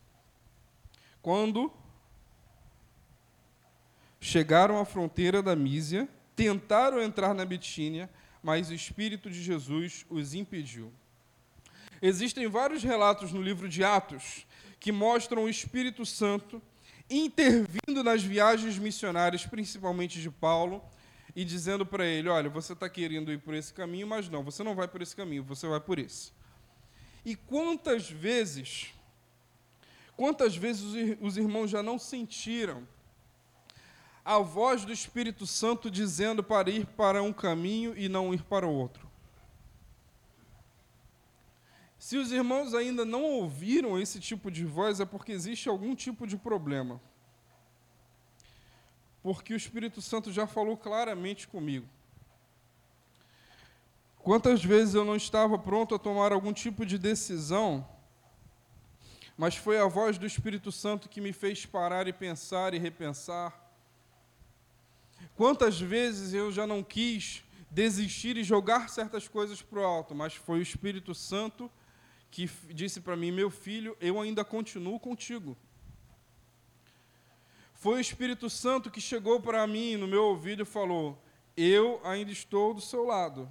Quando 1.20 1.72
chegaram 4.20 4.78
à 4.80 4.84
fronteira 4.84 5.40
da 5.40 5.54
Mísia, 5.54 6.08
tentaram 6.34 7.00
entrar 7.00 7.32
na 7.32 7.44
Bitínia, 7.44 8.10
mas 8.42 8.70
o 8.70 8.74
Espírito 8.74 9.30
de 9.30 9.40
Jesus 9.40 10.04
os 10.10 10.34
impediu. 10.34 10.92
Existem 12.00 12.48
vários 12.48 12.82
relatos 12.82 13.32
no 13.32 13.40
livro 13.40 13.68
de 13.68 13.84
Atos 13.84 14.44
que 14.80 14.90
mostram 14.90 15.44
o 15.44 15.48
Espírito 15.48 16.04
Santo 16.04 16.60
intervindo 17.08 18.02
nas 18.02 18.22
viagens 18.22 18.78
missionárias, 18.78 19.44
principalmente 19.46 20.20
de 20.20 20.30
Paulo, 20.30 20.82
e 21.34 21.44
dizendo 21.44 21.84
para 21.84 22.04
ele: 22.04 22.28
Olha, 22.28 22.48
você 22.48 22.72
está 22.72 22.88
querendo 22.88 23.32
ir 23.32 23.38
por 23.38 23.54
esse 23.54 23.72
caminho, 23.72 24.06
mas 24.06 24.28
não, 24.28 24.42
você 24.42 24.62
não 24.62 24.74
vai 24.74 24.88
por 24.88 25.02
esse 25.02 25.14
caminho, 25.14 25.42
você 25.42 25.66
vai 25.66 25.80
por 25.80 25.98
esse. 25.98 26.32
E 27.24 27.36
quantas 27.36 28.10
vezes, 28.10 28.92
quantas 30.16 30.56
vezes 30.56 31.16
os 31.20 31.36
irmãos 31.36 31.70
já 31.70 31.82
não 31.82 31.98
sentiram 31.98 32.86
a 34.24 34.38
voz 34.38 34.84
do 34.84 34.92
Espírito 34.92 35.46
Santo 35.46 35.90
dizendo 35.90 36.42
para 36.42 36.70
ir 36.70 36.86
para 36.86 37.22
um 37.22 37.32
caminho 37.32 37.96
e 37.96 38.08
não 38.08 38.32
ir 38.32 38.42
para 38.42 38.66
o 38.66 38.72
outro? 38.72 39.11
Se 42.02 42.16
os 42.16 42.32
irmãos 42.32 42.74
ainda 42.74 43.04
não 43.04 43.22
ouviram 43.22 43.96
esse 43.96 44.18
tipo 44.18 44.50
de 44.50 44.64
voz, 44.64 44.98
é 44.98 45.04
porque 45.04 45.30
existe 45.30 45.68
algum 45.68 45.94
tipo 45.94 46.26
de 46.26 46.36
problema. 46.36 47.00
Porque 49.22 49.54
o 49.54 49.56
Espírito 49.56 50.02
Santo 50.02 50.32
já 50.32 50.44
falou 50.44 50.76
claramente 50.76 51.46
comigo. 51.46 51.86
Quantas 54.18 54.64
vezes 54.64 54.94
eu 54.94 55.04
não 55.04 55.14
estava 55.14 55.56
pronto 55.56 55.94
a 55.94 55.98
tomar 55.98 56.32
algum 56.32 56.52
tipo 56.52 56.84
de 56.84 56.98
decisão, 56.98 57.88
mas 59.36 59.54
foi 59.54 59.78
a 59.78 59.86
voz 59.86 60.18
do 60.18 60.26
Espírito 60.26 60.72
Santo 60.72 61.08
que 61.08 61.20
me 61.20 61.32
fez 61.32 61.64
parar 61.64 62.08
e 62.08 62.12
pensar 62.12 62.74
e 62.74 62.78
repensar. 62.78 63.72
Quantas 65.36 65.80
vezes 65.80 66.34
eu 66.34 66.50
já 66.50 66.66
não 66.66 66.82
quis 66.82 67.44
desistir 67.70 68.36
e 68.36 68.42
jogar 68.42 68.88
certas 68.90 69.28
coisas 69.28 69.62
para 69.62 69.78
o 69.78 69.84
alto, 69.84 70.16
mas 70.16 70.34
foi 70.34 70.58
o 70.58 70.62
Espírito 70.62 71.14
Santo 71.14 71.70
que 71.70 71.81
disse 72.70 73.00
para 73.00 73.16
mim: 73.16 73.30
Meu 73.30 73.50
filho, 73.50 73.96
eu 74.00 74.20
ainda 74.20 74.44
continuo 74.44 74.98
contigo. 74.98 75.56
Foi 77.74 77.96
o 77.96 78.00
Espírito 78.00 78.48
Santo 78.48 78.90
que 78.90 79.00
chegou 79.00 79.40
para 79.40 79.66
mim 79.66 79.96
no 79.96 80.06
meu 80.06 80.24
ouvido 80.24 80.62
e 80.62 80.64
falou: 80.64 81.22
Eu 81.56 82.00
ainda 82.04 82.32
estou 82.32 82.72
do 82.72 82.80
seu 82.80 83.04
lado. 83.04 83.48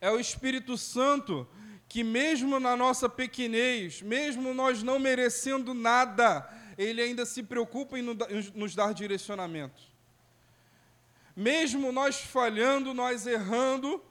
É 0.00 0.10
o 0.10 0.20
Espírito 0.20 0.76
Santo 0.76 1.48
que, 1.88 2.04
mesmo 2.04 2.60
na 2.60 2.76
nossa 2.76 3.08
pequenez, 3.08 4.02
mesmo 4.02 4.52
nós 4.54 4.82
não 4.82 4.98
merecendo 4.98 5.72
nada, 5.72 6.48
ele 6.76 7.00
ainda 7.00 7.24
se 7.24 7.42
preocupa 7.42 7.98
em 7.98 8.02
nos 8.54 8.74
dar 8.74 8.92
direcionamento. 8.92 9.82
Mesmo 11.34 11.90
nós 11.90 12.20
falhando, 12.20 12.94
nós 12.94 13.26
errando, 13.26 14.02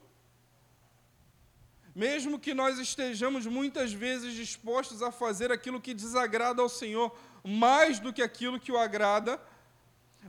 mesmo 1.96 2.38
que 2.38 2.52
nós 2.52 2.78
estejamos 2.78 3.46
muitas 3.46 3.90
vezes 3.90 4.34
dispostos 4.34 5.02
a 5.02 5.10
fazer 5.10 5.50
aquilo 5.50 5.80
que 5.80 5.94
desagrada 5.94 6.60
ao 6.60 6.68
Senhor 6.68 7.18
mais 7.42 7.98
do 7.98 8.12
que 8.12 8.20
aquilo 8.20 8.60
que 8.60 8.70
o 8.70 8.76
agrada, 8.76 9.40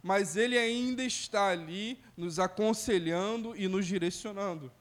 mas 0.02 0.38
Ele 0.38 0.58
ainda 0.58 1.04
está 1.04 1.50
ali 1.50 2.00
nos 2.16 2.40
aconselhando 2.40 3.54
e 3.54 3.68
nos 3.68 3.86
direcionando. 3.86 4.72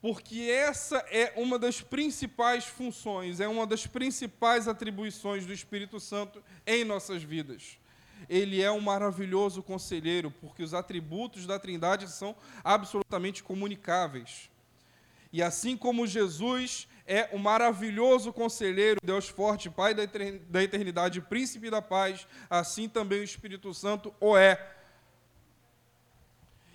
Porque 0.00 0.42
essa 0.42 0.98
é 1.10 1.32
uma 1.34 1.58
das 1.58 1.80
principais 1.80 2.66
funções, 2.66 3.40
é 3.40 3.48
uma 3.48 3.66
das 3.66 3.88
principais 3.88 4.68
atribuições 4.68 5.44
do 5.44 5.52
Espírito 5.52 5.98
Santo 5.98 6.40
em 6.64 6.84
nossas 6.84 7.24
vidas. 7.24 7.76
Ele 8.28 8.62
é 8.62 8.70
um 8.70 8.80
maravilhoso 8.80 9.64
conselheiro, 9.64 10.30
porque 10.40 10.62
os 10.62 10.74
atributos 10.74 11.44
da 11.44 11.58
Trindade 11.58 12.08
são 12.08 12.36
absolutamente 12.62 13.42
comunicáveis. 13.42 14.53
E 15.34 15.42
assim 15.42 15.76
como 15.76 16.06
Jesus 16.06 16.86
é 17.04 17.28
o 17.32 17.40
maravilhoso 17.40 18.32
conselheiro, 18.32 19.00
Deus 19.02 19.28
forte, 19.28 19.68
Pai 19.68 19.92
da 19.92 20.62
eternidade, 20.62 21.20
príncipe 21.20 21.68
da 21.68 21.82
paz, 21.82 22.24
assim 22.48 22.88
também 22.88 23.18
o 23.18 23.24
Espírito 23.24 23.74
Santo 23.74 24.14
o 24.20 24.36
é. 24.36 24.64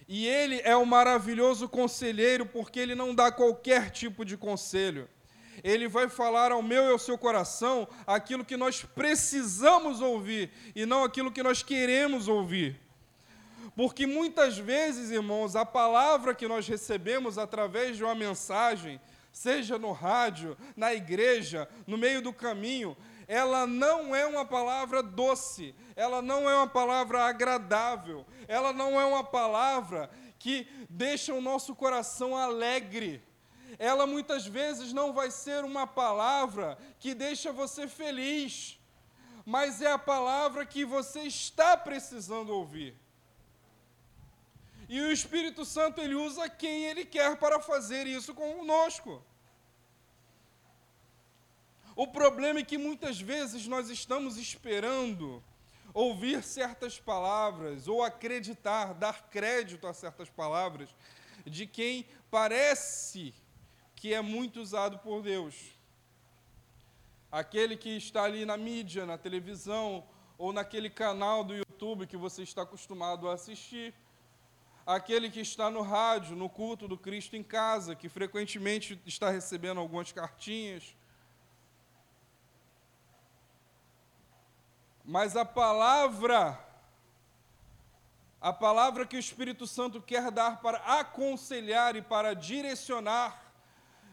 E 0.09 0.27
ele 0.27 0.59
é 0.65 0.75
o 0.75 0.85
maravilhoso 0.85 1.69
conselheiro 1.69 2.45
porque 2.45 2.81
ele 2.81 2.95
não 2.95 3.15
dá 3.15 3.31
qualquer 3.31 3.91
tipo 3.91 4.25
de 4.25 4.35
conselho. 4.35 5.07
Ele 5.63 5.87
vai 5.87 6.09
falar 6.09 6.51
ao 6.51 6.61
meu 6.61 6.83
e 6.83 6.91
ao 6.91 6.99
seu 6.99 7.17
coração 7.17 7.87
aquilo 8.05 8.43
que 8.43 8.57
nós 8.57 8.83
precisamos 8.83 10.01
ouvir 10.01 10.51
e 10.75 10.85
não 10.85 11.05
aquilo 11.05 11.31
que 11.31 11.41
nós 11.41 11.63
queremos 11.63 12.27
ouvir. 12.27 12.77
Porque 13.79 14.05
muitas 14.05 14.57
vezes, 14.57 15.09
irmãos, 15.09 15.55
a 15.55 15.65
palavra 15.65 16.35
que 16.35 16.49
nós 16.49 16.67
recebemos 16.67 17.37
através 17.37 17.95
de 17.95 18.03
uma 18.03 18.13
mensagem, 18.13 18.99
seja 19.31 19.79
no 19.79 19.93
rádio, 19.93 20.57
na 20.75 20.93
igreja, 20.93 21.65
no 21.87 21.97
meio 21.97 22.21
do 22.21 22.33
caminho, 22.33 22.97
ela 23.25 23.65
não 23.65 24.13
é 24.13 24.25
uma 24.25 24.43
palavra 24.43 25.01
doce, 25.01 25.73
ela 25.95 26.21
não 26.21 26.49
é 26.49 26.57
uma 26.57 26.67
palavra 26.67 27.21
agradável, 27.21 28.25
ela 28.49 28.73
não 28.73 28.99
é 28.99 29.05
uma 29.05 29.23
palavra 29.23 30.11
que 30.37 30.67
deixa 30.89 31.33
o 31.33 31.39
nosso 31.39 31.73
coração 31.73 32.35
alegre. 32.35 33.23
Ela 33.77 34.05
muitas 34.05 34.45
vezes 34.45 34.91
não 34.91 35.13
vai 35.13 35.31
ser 35.31 35.63
uma 35.63 35.87
palavra 35.87 36.77
que 36.99 37.13
deixa 37.13 37.53
você 37.53 37.87
feliz, 37.87 38.77
mas 39.45 39.81
é 39.81 39.89
a 39.89 39.97
palavra 39.97 40.65
que 40.65 40.83
você 40.83 41.21
está 41.21 41.77
precisando 41.77 42.49
ouvir. 42.49 42.93
E 44.89 44.99
o 44.99 45.11
Espírito 45.11 45.63
Santo 45.63 46.01
ele 46.01 46.15
usa 46.15 46.49
quem 46.49 46.85
ele 46.85 47.05
quer 47.05 47.37
para 47.37 47.59
fazer 47.59 48.07
isso 48.07 48.33
conosco. 48.33 49.23
O 51.95 52.07
problema 52.07 52.59
é 52.59 52.63
que 52.63 52.75
muitas 52.75 53.21
vezes 53.21 53.67
nós 53.67 53.91
estamos 53.91 54.35
esperando 54.37 55.43
ouvir 55.93 56.41
certas 56.41 56.99
palavras 56.99 57.87
ou 57.87 58.01
acreditar, 58.01 58.95
dar 58.95 59.29
crédito 59.29 59.85
a 59.85 59.93
certas 59.93 60.27
palavras 60.27 60.89
de 61.45 61.67
quem 61.67 62.07
parece 62.31 63.31
que 63.95 64.11
é 64.11 64.21
muito 64.21 64.59
usado 64.59 64.97
por 64.97 65.21
Deus. 65.21 65.55
Aquele 67.31 67.77
que 67.77 67.95
está 67.95 68.23
ali 68.23 68.43
na 68.43 68.57
mídia, 68.57 69.05
na 69.05 69.19
televisão 69.19 70.03
ou 70.35 70.51
naquele 70.51 70.89
canal 70.89 71.43
do 71.43 71.53
YouTube 71.53 72.07
que 72.07 72.17
você 72.17 72.41
está 72.41 72.63
acostumado 72.63 73.29
a 73.29 73.33
assistir 73.33 73.93
aquele 74.95 75.29
que 75.29 75.39
está 75.39 75.69
no 75.69 75.83
rádio, 75.83 76.35
no 76.35 76.49
culto 76.49 76.87
do 76.87 76.97
Cristo 76.97 77.35
em 77.35 77.43
casa, 77.43 77.95
que 77.95 78.09
frequentemente 78.09 78.99
está 79.05 79.29
recebendo 79.29 79.79
algumas 79.79 80.11
cartinhas. 80.11 80.95
Mas 85.05 85.35
a 85.35 85.45
palavra, 85.45 86.59
a 88.41 88.51
palavra 88.51 89.05
que 89.05 89.15
o 89.15 89.19
Espírito 89.19 89.67
Santo 89.67 90.01
quer 90.01 90.31
dar 90.31 90.59
para 90.59 90.79
aconselhar 90.99 91.95
e 91.95 92.01
para 92.01 92.33
direcionar, 92.33 93.53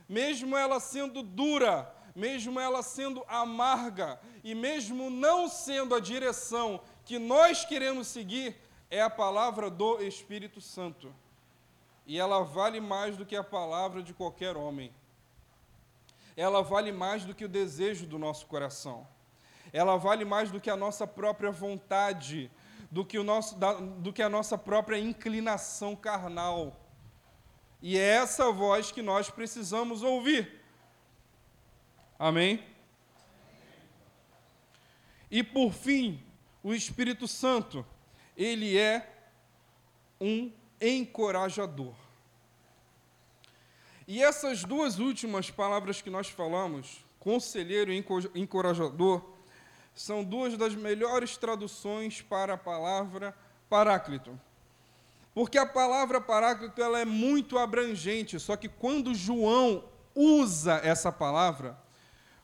mesmo 0.06 0.54
ela 0.58 0.78
sendo 0.78 1.22
dura, 1.22 1.90
mesmo 2.14 2.60
ela 2.60 2.82
sendo 2.82 3.24
amarga, 3.28 4.20
e 4.44 4.54
mesmo 4.54 5.08
não 5.08 5.48
sendo 5.48 5.94
a 5.94 6.00
direção 6.00 6.82
que 7.02 7.18
nós 7.18 7.64
queremos 7.64 8.08
seguir, 8.08 8.66
é 8.90 9.02
a 9.02 9.10
palavra 9.10 9.70
do 9.70 10.00
Espírito 10.02 10.60
Santo. 10.60 11.12
E 12.06 12.18
ela 12.18 12.42
vale 12.42 12.80
mais 12.80 13.16
do 13.16 13.26
que 13.26 13.34
a 13.34 13.42
palavra 13.42 14.02
de 14.02 14.14
qualquer 14.14 14.56
homem. 14.56 14.92
Ela 16.36 16.62
vale 16.62 16.92
mais 16.92 17.24
do 17.24 17.34
que 17.34 17.44
o 17.44 17.48
desejo 17.48 18.06
do 18.06 18.18
nosso 18.18 18.46
coração. 18.46 19.06
Ela 19.72 19.96
vale 19.96 20.24
mais 20.24 20.50
do 20.50 20.60
que 20.60 20.70
a 20.70 20.76
nossa 20.76 21.06
própria 21.06 21.50
vontade, 21.50 22.50
do 22.90 23.04
que, 23.04 23.18
o 23.18 23.24
nosso, 23.24 23.56
da, 23.56 23.74
do 23.74 24.12
que 24.12 24.22
a 24.22 24.28
nossa 24.28 24.56
própria 24.56 24.98
inclinação 24.98 25.96
carnal. 25.96 26.76
E 27.82 27.98
é 27.98 28.16
essa 28.16 28.52
voz 28.52 28.92
que 28.92 29.02
nós 29.02 29.28
precisamos 29.30 30.02
ouvir. 30.02 30.62
Amém? 32.18 32.64
E 35.30 35.42
por 35.42 35.72
fim, 35.72 36.22
o 36.62 36.72
Espírito 36.72 37.26
Santo 37.26 37.84
ele 38.36 38.76
é 38.76 39.08
um 40.20 40.52
encorajador. 40.80 41.94
E 44.06 44.22
essas 44.22 44.62
duas 44.62 44.98
últimas 44.98 45.50
palavras 45.50 46.00
que 46.00 46.10
nós 46.10 46.28
falamos, 46.28 47.04
conselheiro 47.18 47.92
e 47.92 48.04
encorajador, 48.34 49.22
são 49.94 50.22
duas 50.22 50.56
das 50.56 50.74
melhores 50.74 51.36
traduções 51.36 52.20
para 52.22 52.54
a 52.54 52.58
palavra 52.58 53.34
paráclito. 53.68 54.38
Porque 55.34 55.58
a 55.58 55.66
palavra 55.66 56.20
paráclito 56.20 56.80
ela 56.80 57.00
é 57.00 57.04
muito 57.04 57.58
abrangente, 57.58 58.38
só 58.38 58.56
que 58.56 58.68
quando 58.68 59.14
João 59.14 59.84
usa 60.14 60.80
essa 60.84 61.10
palavra, 61.10 61.76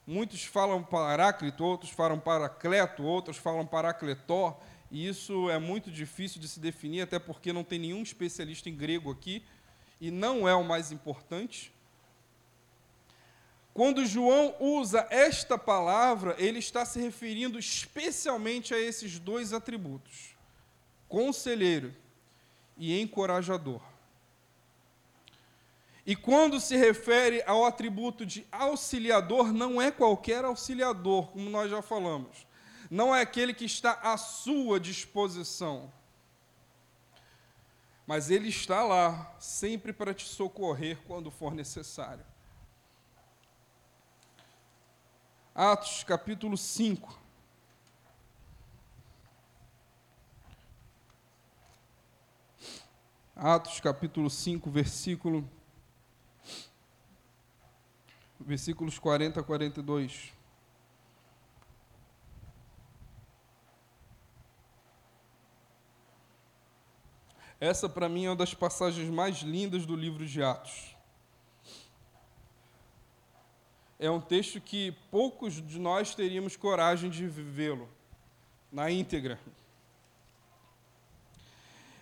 muitos 0.06 0.44
falam 0.44 0.82
paráclito, 0.82 1.64
outros 1.64 1.90
falam 1.90 2.18
paracleto, 2.18 3.02
outros 3.02 3.36
falam 3.36 3.64
paracletó, 3.64 4.58
e 4.92 5.08
isso 5.08 5.48
é 5.48 5.58
muito 5.58 5.90
difícil 5.90 6.38
de 6.38 6.46
se 6.46 6.60
definir, 6.60 7.00
até 7.00 7.18
porque 7.18 7.50
não 7.50 7.64
tem 7.64 7.78
nenhum 7.78 8.02
especialista 8.02 8.68
em 8.68 8.76
grego 8.76 9.10
aqui, 9.10 9.42
e 9.98 10.10
não 10.10 10.46
é 10.46 10.54
o 10.54 10.62
mais 10.62 10.92
importante. 10.92 11.72
Quando 13.72 14.04
João 14.04 14.54
usa 14.60 15.06
esta 15.08 15.56
palavra, 15.56 16.36
ele 16.38 16.58
está 16.58 16.84
se 16.84 17.00
referindo 17.00 17.58
especialmente 17.58 18.74
a 18.74 18.78
esses 18.78 19.18
dois 19.18 19.54
atributos: 19.54 20.36
conselheiro 21.08 21.96
e 22.76 23.00
encorajador. 23.00 23.80
E 26.04 26.14
quando 26.14 26.60
se 26.60 26.76
refere 26.76 27.42
ao 27.46 27.64
atributo 27.64 28.26
de 28.26 28.46
auxiliador, 28.52 29.54
não 29.54 29.80
é 29.80 29.90
qualquer 29.90 30.44
auxiliador, 30.44 31.28
como 31.28 31.48
nós 31.48 31.70
já 31.70 31.80
falamos. 31.80 32.46
Não 32.92 33.14
é 33.14 33.22
aquele 33.22 33.54
que 33.54 33.64
está 33.64 33.92
à 34.02 34.18
sua 34.18 34.78
disposição. 34.78 35.90
Mas 38.06 38.30
ele 38.30 38.50
está 38.50 38.82
lá, 38.82 39.34
sempre 39.40 39.94
para 39.94 40.12
te 40.12 40.28
socorrer 40.28 41.00
quando 41.06 41.30
for 41.30 41.54
necessário. 41.54 42.22
Atos 45.54 46.04
capítulo 46.04 46.54
5. 46.54 47.18
Atos 53.34 53.80
capítulo 53.80 54.28
5, 54.28 54.70
versículo 54.70 55.50
versículos 58.38 58.98
40 58.98 59.40
a 59.40 59.42
42. 59.42 60.41
Essa, 67.62 67.88
para 67.88 68.08
mim, 68.08 68.24
é 68.24 68.30
uma 68.30 68.36
das 68.36 68.54
passagens 68.54 69.08
mais 69.08 69.36
lindas 69.38 69.86
do 69.86 69.94
livro 69.94 70.26
de 70.26 70.42
Atos. 70.42 70.96
É 74.00 74.10
um 74.10 74.20
texto 74.20 74.60
que 74.60 74.90
poucos 75.10 75.54
de 75.64 75.78
nós 75.78 76.14
teríamos 76.14 76.56
coragem 76.56 77.08
de 77.08 77.26
vivê-lo 77.28 77.88
na 78.72 78.90
íntegra. 78.90 79.38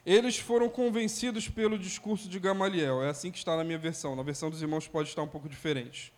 Eles 0.06 0.38
foram 0.38 0.70
convencidos 0.70 1.48
pelo 1.48 1.78
discurso 1.78 2.26
de 2.26 2.38
Gamaliel, 2.38 3.02
é 3.02 3.10
assim 3.10 3.30
que 3.30 3.36
está 3.36 3.54
na 3.54 3.62
minha 3.62 3.78
versão, 3.78 4.16
na 4.16 4.22
versão 4.22 4.48
dos 4.48 4.62
irmãos 4.62 4.88
pode 4.88 5.10
estar 5.10 5.22
um 5.22 5.28
pouco 5.28 5.46
diferente 5.48 6.10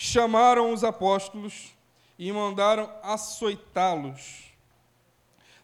chamaram 0.00 0.72
os 0.72 0.84
apóstolos 0.84 1.76
e 2.16 2.30
mandaram 2.30 2.88
açoitá-los. 3.02 4.54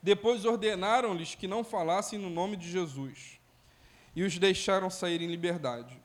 Depois 0.05 0.45
ordenaram-lhes 0.45 1.35
que 1.35 1.49
não 1.49 1.65
falassem 1.65 2.19
no 2.19 2.29
nome 2.29 2.59
de 2.59 2.71
Jesus 2.71 3.41
e 4.15 4.23
os 4.23 4.39
deixaram 4.39 4.91
sair 4.91 5.23
em 5.23 5.29
liberdade. 5.29 5.99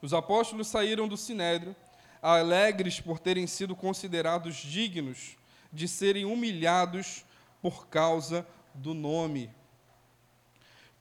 Os 0.00 0.14
apóstolos 0.14 0.68
saíram 0.68 1.06
do 1.06 1.14
sinédrio, 1.14 1.76
alegres 2.22 2.98
por 2.98 3.18
terem 3.18 3.46
sido 3.46 3.76
considerados 3.76 4.56
dignos 4.56 5.36
de 5.70 5.86
serem 5.86 6.24
humilhados 6.24 7.26
por 7.60 7.86
causa 7.88 8.46
do 8.72 8.94
nome. 8.94 9.50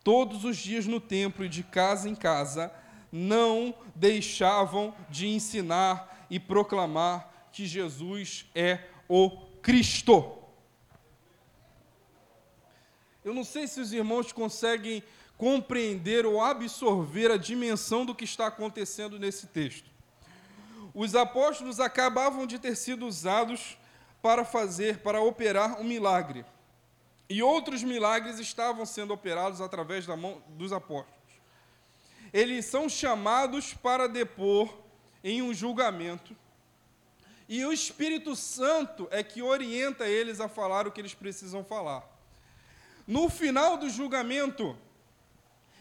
Todos 0.03 0.43
os 0.43 0.57
dias 0.57 0.85
no 0.85 0.99
templo 0.99 1.45
e 1.45 1.49
de 1.49 1.63
casa 1.63 2.09
em 2.09 2.15
casa 2.15 2.73
não 3.09 3.73
deixavam 3.95 4.93
de 5.09 5.29
ensinar 5.29 6.27
e 6.29 6.41
proclamar 6.41 7.47
que 7.53 7.65
Jesus 7.65 8.47
é 8.53 8.89
o 9.07 9.29
Cristo. 9.61 10.42
Eu 13.23 13.33
não 13.33 13.43
sei 13.43 13.67
se 13.67 13.79
os 13.79 13.93
irmãos 13.93 14.31
conseguem 14.31 15.03
compreender 15.37 16.25
ou 16.25 16.41
absorver 16.41 17.31
a 17.31 17.37
dimensão 17.37 18.05
do 18.05 18.15
que 18.15 18.23
está 18.23 18.47
acontecendo 18.47 19.19
nesse 19.19 19.47
texto. 19.47 19.89
Os 20.93 21.15
apóstolos 21.15 21.79
acabavam 21.79 22.45
de 22.45 22.59
ter 22.59 22.75
sido 22.75 23.07
usados 23.07 23.77
para 24.21 24.45
fazer, 24.45 24.99
para 24.99 25.21
operar 25.21 25.79
um 25.81 25.83
milagre. 25.83 26.45
E 27.29 27.41
outros 27.41 27.81
milagres 27.83 28.39
estavam 28.39 28.85
sendo 28.85 29.13
operados 29.13 29.59
através 29.59 30.05
da 30.05 30.15
mão 30.15 30.41
dos 30.49 30.71
apóstolos 30.71 31.23
eles 32.33 32.65
são 32.65 32.89
chamados 32.89 33.75
para 33.75 34.07
depor 34.09 34.75
em 35.23 35.43
um 35.43 35.53
julgamento. 35.53 36.35
E 37.47 37.63
o 37.63 37.71
Espírito 37.71 38.35
Santo 38.35 39.07
é 39.11 39.21
que 39.21 39.43
orienta 39.43 40.07
eles 40.07 40.41
a 40.41 40.49
falar 40.49 40.87
o 40.87 40.91
que 40.91 40.99
eles 40.99 41.13
precisam 41.13 41.63
falar. 41.63 42.03
No 43.07 43.29
final 43.29 43.77
do 43.77 43.89
julgamento, 43.89 44.77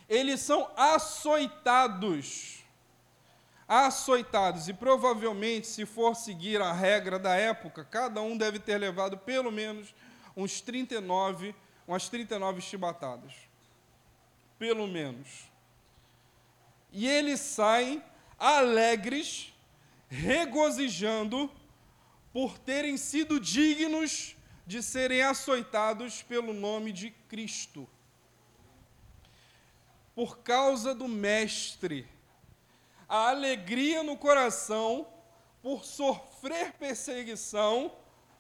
eles 0.09 0.41
são 0.41 0.71
açoitados. 0.77 2.65
Açoitados. 3.67 4.69
E 4.69 4.75
provavelmente, 4.75 5.67
se 5.67 5.87
for 5.87 6.15
seguir 6.15 6.61
a 6.61 6.73
regra 6.73 7.19
da 7.19 7.35
época, 7.35 7.85
cada 7.85 8.21
um 8.21 8.37
deve 8.37 8.59
ter 8.59 8.77
levado 8.79 9.17
pelo 9.17 9.51
menos 9.51 9.95
uns 10.37 10.61
39, 10.61 11.55
umas 11.87 12.09
39 12.09 12.61
chibatadas. 12.61 13.33
Pelo 14.59 14.87
menos. 14.87 15.51
E 16.93 17.09
eles 17.09 17.41
saem 17.41 18.03
alegres, 18.39 19.55
regozijando 20.09 21.51
por 22.33 22.59
terem 22.59 22.97
sido 22.97 23.39
dignos 23.39 24.37
de 24.67 24.83
serem 24.83 25.23
açoitados 25.23 26.23
pelo 26.23 26.53
nome 26.53 26.93
de 26.93 27.11
Cristo. 27.29 27.89
Por 30.15 30.39
causa 30.39 30.95
do 30.95 31.09
Mestre. 31.09 32.07
A 33.09 33.29
alegria 33.29 34.03
no 34.03 34.17
coração 34.17 35.07
por 35.63 35.85
sofrer 35.85 36.73
perseguição 36.73 37.93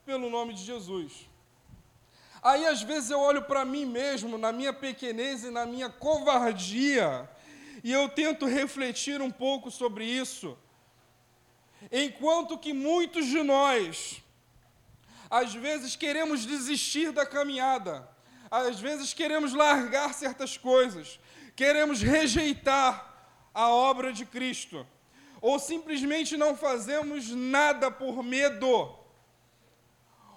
pelo 0.04 0.28
nome 0.28 0.54
de 0.54 0.62
Jesus. 0.62 1.28
Aí 2.42 2.66
às 2.66 2.82
vezes 2.82 3.10
eu 3.10 3.20
olho 3.20 3.42
para 3.42 3.64
mim 3.64 3.84
mesmo, 3.84 4.36
na 4.36 4.50
minha 4.50 4.72
pequenez 4.72 5.44
e 5.44 5.50
na 5.50 5.64
minha 5.64 5.88
covardia, 5.88 7.30
e 7.84 7.92
eu 7.92 8.08
tento 8.08 8.46
refletir 8.46 9.22
um 9.22 9.30
pouco 9.30 9.70
sobre 9.70 10.04
isso. 10.04 10.58
Enquanto 11.90 12.58
que 12.58 12.72
muitos 12.72 13.26
de 13.26 13.42
nós, 13.42 14.21
às 15.32 15.54
vezes, 15.54 15.96
queremos 15.96 16.44
desistir 16.44 17.10
da 17.10 17.24
caminhada, 17.24 18.06
às 18.50 18.78
vezes, 18.78 19.14
queremos 19.14 19.54
largar 19.54 20.12
certas 20.12 20.58
coisas, 20.58 21.18
queremos 21.56 22.02
rejeitar 22.02 23.48
a 23.54 23.70
obra 23.70 24.12
de 24.12 24.26
Cristo, 24.26 24.86
ou 25.40 25.58
simplesmente 25.58 26.36
não 26.36 26.54
fazemos 26.54 27.30
nada 27.30 27.90
por 27.90 28.22
medo, 28.22 28.94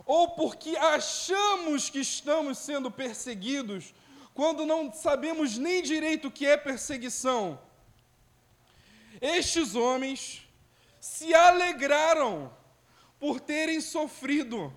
ou 0.06 0.30
porque 0.30 0.78
achamos 0.78 1.90
que 1.90 2.00
estamos 2.00 2.58
sendo 2.58 2.90
perseguidos 2.90 3.94
quando 4.34 4.66
não 4.66 4.94
sabemos 4.94 5.58
nem 5.58 5.84
direito 5.84 6.30
o 6.30 6.32
que 6.32 6.46
é 6.46 6.56
perseguição. 6.56 7.60
Estes 9.20 9.76
homens 9.76 10.48
se 11.02 11.34
alegraram 11.36 12.56
por 13.20 13.42
terem 13.42 13.82
sofrido, 13.82 14.74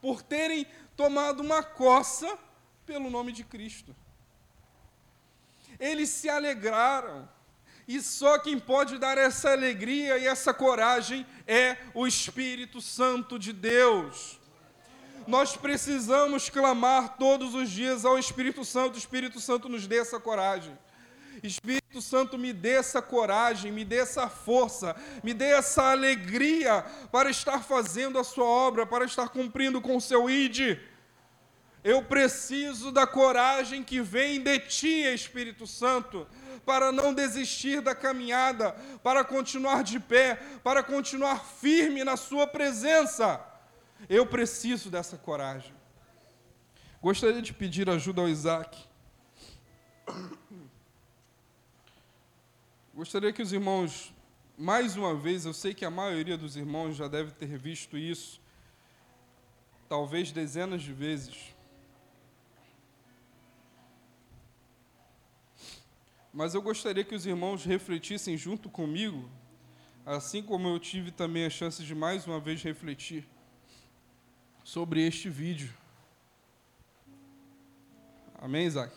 por 0.00 0.22
terem 0.22 0.66
tomado 0.96 1.40
uma 1.40 1.62
coça 1.62 2.38
pelo 2.86 3.10
nome 3.10 3.32
de 3.32 3.44
Cristo. 3.44 3.94
Eles 5.78 6.08
se 6.10 6.28
alegraram, 6.28 7.28
e 7.86 8.00
só 8.00 8.38
quem 8.38 8.58
pode 8.58 8.98
dar 8.98 9.18
essa 9.18 9.50
alegria 9.50 10.18
e 10.18 10.26
essa 10.26 10.52
coragem 10.52 11.26
é 11.46 11.76
o 11.94 12.06
Espírito 12.06 12.80
Santo 12.80 13.38
de 13.38 13.52
Deus 13.52 14.40
nós 15.30 15.56
precisamos 15.56 16.50
clamar 16.50 17.16
todos 17.16 17.54
os 17.54 17.70
dias 17.70 18.04
ao 18.04 18.18
Espírito 18.18 18.64
Santo. 18.64 18.96
O 18.96 18.98
Espírito 18.98 19.38
Santo 19.40 19.68
nos 19.68 19.86
dê 19.86 19.98
essa 19.98 20.18
coragem. 20.18 20.76
Espírito 21.42 22.02
Santo, 22.02 22.38
me 22.38 22.52
dê 22.52 22.72
essa 22.72 23.00
coragem, 23.00 23.72
me 23.72 23.84
dê 23.84 23.96
essa 23.96 24.28
força, 24.28 24.94
me 25.22 25.32
dê 25.32 25.46
essa 25.46 25.90
alegria 25.90 26.82
para 27.10 27.30
estar 27.30 27.62
fazendo 27.62 28.18
a 28.18 28.24
sua 28.24 28.44
obra, 28.44 28.86
para 28.86 29.04
estar 29.04 29.28
cumprindo 29.28 29.80
com 29.80 29.96
o 29.96 30.00
seu 30.00 30.28
ID. 30.28 30.78
Eu 31.82 32.02
preciso 32.02 32.92
da 32.92 33.06
coragem 33.06 33.82
que 33.82 34.02
vem 34.02 34.40
de 34.40 34.58
Ti, 34.60 35.02
Espírito 35.14 35.66
Santo, 35.66 36.26
para 36.66 36.92
não 36.92 37.14
desistir 37.14 37.80
da 37.80 37.94
caminhada, 37.94 38.72
para 39.02 39.24
continuar 39.24 39.82
de 39.82 39.98
pé, 39.98 40.34
para 40.62 40.82
continuar 40.82 41.42
firme 41.42 42.04
na 42.04 42.18
Sua 42.18 42.46
presença. 42.46 43.40
Eu 44.08 44.26
preciso 44.26 44.90
dessa 44.90 45.16
coragem. 45.16 45.72
Gostaria 47.00 47.40
de 47.40 47.54
pedir 47.54 47.88
ajuda 47.88 48.20
ao 48.20 48.28
Isaac. 48.28 48.78
Gostaria 53.00 53.32
que 53.32 53.40
os 53.40 53.50
irmãos, 53.50 54.12
mais 54.58 54.94
uma 54.94 55.14
vez, 55.14 55.46
eu 55.46 55.54
sei 55.54 55.72
que 55.72 55.86
a 55.86 55.90
maioria 55.90 56.36
dos 56.36 56.54
irmãos 56.54 56.94
já 56.94 57.08
deve 57.08 57.30
ter 57.30 57.56
visto 57.56 57.96
isso, 57.96 58.38
talvez 59.88 60.30
dezenas 60.30 60.82
de 60.82 60.92
vezes. 60.92 61.56
Mas 66.30 66.52
eu 66.52 66.60
gostaria 66.60 67.02
que 67.02 67.14
os 67.14 67.24
irmãos 67.24 67.64
refletissem 67.64 68.36
junto 68.36 68.68
comigo, 68.68 69.30
assim 70.04 70.42
como 70.42 70.68
eu 70.68 70.78
tive 70.78 71.10
também 71.10 71.46
a 71.46 71.50
chance 71.50 71.82
de 71.82 71.94
mais 71.94 72.26
uma 72.26 72.38
vez 72.38 72.62
refletir 72.62 73.26
sobre 74.62 75.06
este 75.06 75.30
vídeo. 75.30 75.72
Amém, 78.38 78.66
Isaac? 78.66 78.94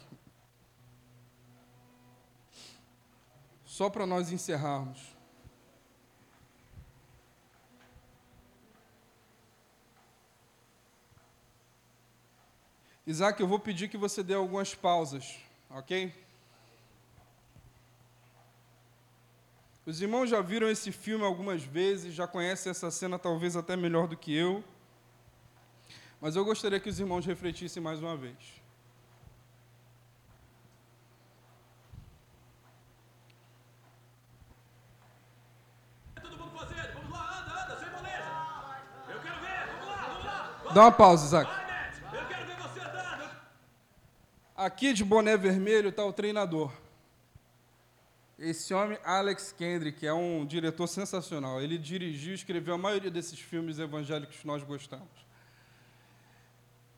Só 3.73 3.89
para 3.89 4.05
nós 4.05 4.31
encerrarmos. 4.31 4.99
Isaac, 13.07 13.41
eu 13.41 13.47
vou 13.47 13.57
pedir 13.57 13.88
que 13.88 13.97
você 13.97 14.21
dê 14.21 14.36
algumas 14.36 14.75
pausas, 14.75 15.39
ok? 15.71 16.13
Os 19.88 19.99
irmãos 19.99 20.29
já 20.29 20.39
viram 20.39 20.69
esse 20.69 20.91
filme 20.91 21.25
algumas 21.25 21.63
vezes, 21.63 22.13
já 22.13 22.27
conhecem 22.27 22.69
essa 22.69 22.91
cena 22.91 23.17
talvez 23.17 23.55
até 23.55 23.75
melhor 23.75 24.07
do 24.07 24.15
que 24.15 24.31
eu. 24.36 24.63
Mas 26.21 26.36
eu 26.36 26.45
gostaria 26.45 26.79
que 26.79 26.89
os 26.89 26.99
irmãos 26.99 27.25
refletissem 27.25 27.81
mais 27.81 27.99
uma 27.99 28.15
vez. 28.15 28.62
Dá 40.73 40.81
uma 40.81 40.91
pausa, 40.91 41.25
Isaac. 41.25 41.51
Aqui 44.55 44.91
de 44.91 45.03
boné 45.03 45.38
vermelho 45.38 45.89
está 45.89 46.03
o 46.03 46.12
treinador. 46.12 46.71
Esse 48.39 48.73
homem, 48.73 48.97
Alex 49.03 49.51
Kendrick, 49.51 50.05
é 50.05 50.13
um 50.13 50.43
diretor 50.45 50.88
sensacional. 50.88 51.62
Ele 51.62 51.77
dirigiu 51.77 52.31
e 52.31 52.36
escreveu 52.36 52.73
a 52.73 52.77
maioria 52.77 53.12
desses 53.12 53.39
filmes 53.39 53.77
evangélicos 53.77 54.38
que 54.38 54.47
nós 54.47 54.63
gostamos. 54.63 55.23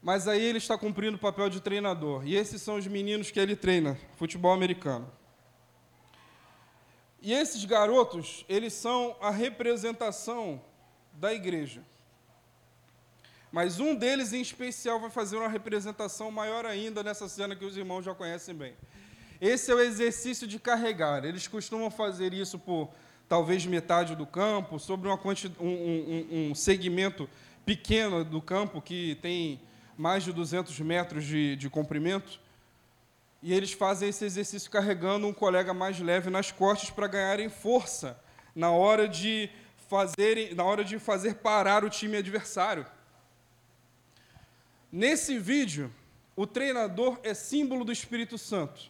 Mas 0.01 0.25
aí 0.27 0.41
ele 0.41 0.59
está 0.59 0.77
cumprindo 0.77 1.17
o 1.17 1.19
papel 1.19 1.49
de 1.49 1.59
treinador. 1.59 2.25
E 2.25 2.35
esses 2.35 2.61
são 2.61 2.77
os 2.77 2.87
meninos 2.87 3.29
que 3.29 3.39
ele 3.39 3.57
treina, 3.57 3.97
futebol 4.15 4.53
americano. 4.53 5.11
E 7.21 7.33
esses 7.33 7.65
garotos, 7.65 8.45
eles 8.47 8.71
são 8.71 9.17
a 9.19 9.31
representação 9.31 10.61
da 11.11 11.33
igreja. 11.33 11.83
Mas 13.55 13.79
um 13.79 13.95
deles 13.95 14.33
em 14.33 14.41
especial 14.41 14.99
vai 14.99 15.09
fazer 15.09 15.37
uma 15.37 15.47
representação 15.47 16.29
maior 16.29 16.65
ainda 16.65 17.01
nessa 17.01 17.29
cena 17.29 17.55
que 17.55 17.63
os 17.63 17.77
irmãos 17.77 18.03
já 18.03 18.13
conhecem 18.13 18.53
bem. 18.53 18.73
Esse 19.39 19.71
é 19.71 19.73
o 19.73 19.79
exercício 19.79 20.45
de 20.45 20.59
carregar. 20.59 21.23
Eles 21.23 21.47
costumam 21.47 21.89
fazer 21.89 22.33
isso 22.33 22.59
por 22.59 22.89
talvez 23.29 23.65
metade 23.65 24.13
do 24.13 24.25
campo, 24.25 24.77
sobre 24.77 25.07
uma 25.07 25.17
um, 25.61 25.69
um, 25.69 26.49
um 26.49 26.53
segmento 26.53 27.29
pequeno 27.65 28.25
do 28.25 28.41
campo 28.41 28.81
que 28.81 29.17
tem 29.21 29.61
mais 29.97 30.25
de 30.25 30.33
200 30.33 30.77
metros 30.81 31.23
de, 31.23 31.55
de 31.55 31.69
comprimento. 31.69 32.41
E 33.41 33.53
eles 33.53 33.71
fazem 33.71 34.09
esse 34.09 34.25
exercício 34.25 34.69
carregando 34.69 35.27
um 35.27 35.33
colega 35.33 35.73
mais 35.73 35.97
leve 35.97 36.29
nas 36.29 36.51
costas 36.51 36.89
para 36.89 37.07
ganharem 37.07 37.47
força 37.47 38.21
na 38.53 38.69
hora 38.69 39.07
de 39.07 39.49
na 40.57 40.65
hora 40.65 40.83
de 40.83 40.99
fazer 40.99 41.35
parar 41.35 41.85
o 41.85 41.89
time 41.89 42.17
adversário. 42.17 42.85
Nesse 44.91 45.37
vídeo, 45.37 45.91
o 46.35 46.45
treinador 46.45 47.19
é 47.23 47.33
símbolo 47.33 47.83
do 47.83 47.91
Espírito 47.91 48.37
Santo. 48.37 48.81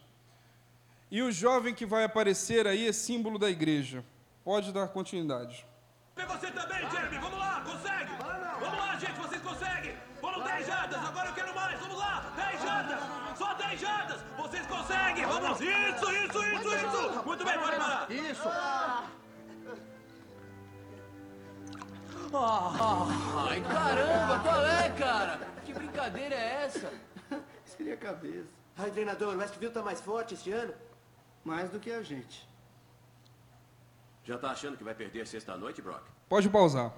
E 1.10 1.22
o 1.22 1.30
jovem 1.30 1.74
que 1.74 1.86
vai 1.86 2.04
aparecer 2.04 2.66
aí 2.66 2.86
é 2.88 2.92
símbolo 2.92 3.38
da 3.38 3.48
igreja. 3.48 4.04
Pode 4.44 4.72
dar 4.72 4.88
continuidade. 4.88 5.64
Você 6.16 6.50
também, 6.50 6.88
Jeremy. 6.90 7.18
Vamos 7.18 7.38
lá, 7.38 7.60
consegue. 7.60 8.10
Vamos 8.60 8.78
lá, 8.78 8.96
gente, 8.98 9.18
vocês 9.20 9.42
conseguem. 9.42 9.94
Foram 10.20 10.42
10 10.42 10.66
jardas, 10.66 10.98
agora 11.04 11.28
eu 11.28 11.34
quero 11.34 11.54
mais. 11.54 11.78
Vamos 11.80 11.98
lá, 11.98 12.32
10 12.36 12.62
jardas. 12.62 13.38
Só 13.38 13.54
10 13.54 13.80
jardas. 13.80 14.20
Vocês 14.36 14.66
conseguem. 14.66 15.26
Vamos. 15.26 15.60
Isso, 15.60 16.12
isso, 16.12 16.44
isso, 16.44 16.76
isso. 16.76 17.22
Muito 17.24 17.44
bem, 17.44 17.58
pode 17.58 17.76
parar. 17.76 18.10
Isso. 18.10 19.15
Ai, 22.34 23.60
caramba, 23.62 24.40
qual 24.42 24.66
é, 24.66 24.90
cara? 24.90 25.38
Que 25.64 25.72
brincadeira 25.72 26.34
é 26.34 26.64
essa? 26.64 26.92
Seria 27.64 27.94
a 27.94 27.96
cabeça. 27.96 28.48
Ai, 28.76 28.90
treinador, 28.90 29.34
o 29.34 29.38
Westview 29.38 29.70
tá 29.70 29.82
mais 29.82 30.00
forte 30.00 30.34
este 30.34 30.52
ano? 30.52 30.74
Mais 31.44 31.70
do 31.70 31.78
que 31.78 31.90
a 31.90 32.02
gente. 32.02 32.46
Já 34.24 34.36
tá 34.36 34.50
achando 34.50 34.76
que 34.76 34.84
vai 34.84 34.94
perder 34.94 35.26
sexta-noite, 35.26 35.80
Brock? 35.80 36.02
Pode 36.28 36.48
pausar. 36.50 36.92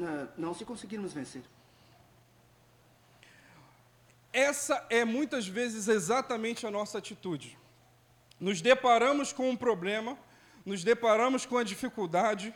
Ah, 0.00 0.28
não 0.36 0.54
se 0.54 0.64
conseguirmos 0.64 1.12
vencer. 1.12 1.42
Essa 4.32 4.86
é 4.88 5.04
muitas 5.04 5.46
vezes 5.46 5.88
exatamente 5.88 6.66
a 6.66 6.70
nossa 6.70 6.98
atitude. 6.98 7.58
Nos 8.38 8.62
deparamos 8.62 9.32
com 9.32 9.50
um 9.50 9.56
problema, 9.56 10.16
nos 10.64 10.82
deparamos 10.82 11.44
com 11.44 11.58
a 11.58 11.64
dificuldade, 11.64 12.54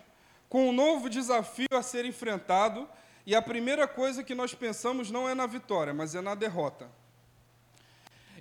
com 0.48 0.68
um 0.68 0.72
novo 0.72 1.08
desafio 1.08 1.68
a 1.72 1.82
ser 1.82 2.04
enfrentado, 2.04 2.88
e 3.26 3.34
a 3.34 3.40
primeira 3.40 3.88
coisa 3.88 4.22
que 4.22 4.34
nós 4.34 4.54
pensamos 4.54 5.10
não 5.10 5.28
é 5.28 5.34
na 5.34 5.46
vitória, 5.46 5.94
mas 5.94 6.14
é 6.14 6.20
na 6.20 6.34
derrota. 6.34 6.90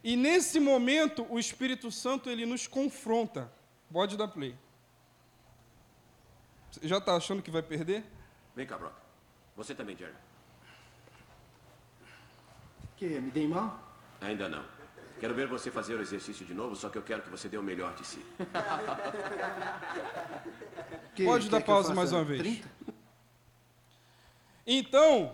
E 0.03 0.17
nesse 0.17 0.59
momento, 0.59 1.25
o 1.29 1.39
Espírito 1.39 1.89
Santo 1.89 2.29
ele 2.29 2.45
nos 2.45 2.67
confronta. 2.67 3.51
Pode 3.91 4.17
dar 4.17 4.27
play. 4.27 4.55
Você 6.69 6.87
já 6.87 6.97
está 6.97 7.15
achando 7.15 7.41
que 7.41 7.51
vai 7.51 7.61
perder? 7.61 8.03
Vem 8.55 8.67
cá, 8.67 8.77
Brock. 8.77 8.95
Você 9.55 9.73
também, 9.73 9.95
Jerry. 9.95 10.13
Que? 12.97 13.07
Me 13.21 13.31
dei 13.31 13.47
mal? 13.47 13.79
Ainda 14.19 14.49
não. 14.49 14.65
Quero 15.23 15.35
ver 15.35 15.47
você 15.47 15.71
fazer 15.71 15.95
o 15.95 16.01
exercício 16.01 16.45
de 16.45 16.53
novo, 16.53 16.75
só 16.75 16.89
que 16.89 16.97
eu 16.97 17.01
quero 17.01 17.21
que 17.21 17.29
você 17.29 17.47
dê 17.47 17.57
o 17.57 17.63
melhor 17.63 17.95
de 17.95 18.05
si. 18.05 18.19
Que, 21.15 21.23
Pode 21.23 21.47
dar 21.47 21.61
pausa 21.61 21.93
mais 21.93 22.11
uma 22.11 22.25
vez. 22.25 22.41
30? 22.41 22.67
Então, 24.67 25.33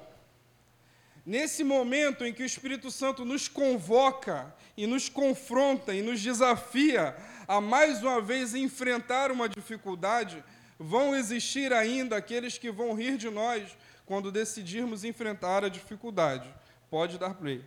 nesse 1.25 1.63
momento 1.63 2.23
em 2.23 2.31
que 2.31 2.43
o 2.43 2.45
Espírito 2.45 2.91
Santo 2.91 3.25
nos 3.25 3.47
convoca 3.47 4.53
e 4.77 4.85
nos 4.85 5.09
confronta 5.09 5.91
e 5.91 6.03
nos 6.03 6.21
desafia 6.21 7.15
a 7.47 7.59
mais 7.59 8.03
uma 8.03 8.21
vez 8.21 8.53
enfrentar 8.53 9.31
uma 9.31 9.49
dificuldade, 9.49 10.43
vão 10.77 11.15
existir 11.15 11.73
ainda 11.73 12.17
aqueles 12.17 12.59
que 12.59 12.69
vão 12.69 12.93
rir 12.93 13.17
de 13.17 13.31
nós 13.31 13.75
quando 14.05 14.31
decidirmos 14.31 15.03
enfrentar 15.03 15.63
a 15.63 15.69
dificuldade. 15.69 16.53
Pode 16.91 17.17
dar 17.17 17.33
play. 17.33 17.65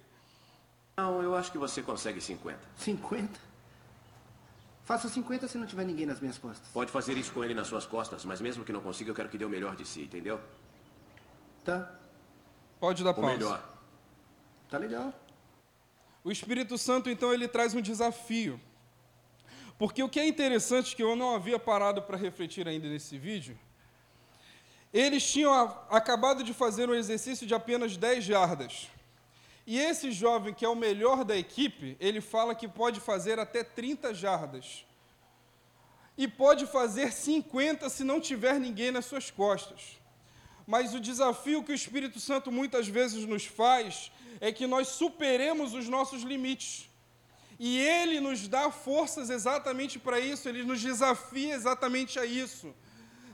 Não, 0.96 1.22
eu 1.22 1.34
acho 1.34 1.50
que 1.50 1.58
você 1.58 1.82
consegue 1.82 2.20
50. 2.20 2.58
50? 2.76 3.40
Faço 4.84 5.08
50 5.08 5.48
se 5.48 5.56
não 5.56 5.66
tiver 5.66 5.84
ninguém 5.84 6.06
nas 6.06 6.20
minhas 6.20 6.36
costas. 6.38 6.68
Pode 6.72 6.90
fazer 6.90 7.16
isso 7.16 7.32
com 7.32 7.42
ele 7.42 7.54
nas 7.54 7.66
suas 7.68 7.86
costas, 7.86 8.24
mas 8.24 8.40
mesmo 8.40 8.64
que 8.64 8.72
não 8.72 8.80
consiga, 8.80 9.10
eu 9.10 9.14
quero 9.14 9.28
que 9.28 9.38
dê 9.38 9.44
o 9.44 9.48
melhor 9.48 9.74
de 9.76 9.86
si, 9.86 10.02
entendeu? 10.02 10.40
Tá, 11.64 11.90
Pode 12.80 13.04
dar 13.04 13.10
O 13.10 13.14
pausa. 13.14 13.32
melhor. 13.32 13.78
tá 14.68 14.76
legal. 14.78 15.14
O 16.24 16.30
Espírito 16.32 16.76
Santo, 16.76 17.08
então, 17.08 17.32
ele 17.32 17.46
traz 17.48 17.74
um 17.74 17.80
desafio. 17.80 18.60
Porque 19.78 20.02
o 20.02 20.08
que 20.08 20.20
é 20.20 20.26
interessante, 20.26 20.94
que 20.94 21.02
eu 21.02 21.14
não 21.16 21.34
havia 21.34 21.58
parado 21.58 22.02
para 22.02 22.16
refletir 22.16 22.66
ainda 22.68 22.88
nesse 22.88 23.16
vídeo, 23.18 23.58
eles 24.92 25.24
tinham 25.30 25.52
acabado 25.90 26.42
de 26.44 26.52
fazer 26.52 26.88
um 26.90 26.94
exercício 26.94 27.46
de 27.46 27.54
apenas 27.54 27.96
10 27.96 28.24
jardas. 28.24 28.88
E 29.66 29.78
esse 29.78 30.10
jovem, 30.10 30.52
que 30.52 30.64
é 30.64 30.68
o 30.68 30.74
melhor 30.74 31.24
da 31.24 31.36
equipe, 31.36 31.96
ele 32.00 32.20
fala 32.20 32.54
que 32.54 32.66
pode 32.66 33.00
fazer 33.00 33.38
até 33.38 33.62
30 33.62 34.12
jardas. 34.12 34.84
E 36.18 36.26
pode 36.26 36.66
fazer 36.66 37.12
50 37.12 37.88
se 37.88 38.04
não 38.04 38.20
tiver 38.20 38.58
ninguém 38.58 38.90
nas 38.90 39.06
suas 39.06 39.30
costas. 39.30 40.00
Mas 40.66 40.94
o 40.94 41.00
desafio 41.00 41.62
que 41.62 41.72
o 41.72 41.74
Espírito 41.74 42.20
Santo 42.20 42.50
muitas 42.50 42.88
vezes 42.88 43.24
nos 43.24 43.46
faz 43.46 44.10
é 44.40 44.52
que 44.52 44.66
nós 44.66 44.88
superemos 44.88 45.74
os 45.74 45.88
nossos 45.88 46.22
limites. 46.22 46.90
E 47.58 47.78
ele 47.78 48.18
nos 48.18 48.48
dá 48.48 48.70
forças 48.70 49.30
exatamente 49.30 49.98
para 49.98 50.18
isso, 50.18 50.48
ele 50.48 50.64
nos 50.64 50.80
desafia 50.80 51.54
exatamente 51.54 52.18
a 52.18 52.26
isso. 52.26 52.74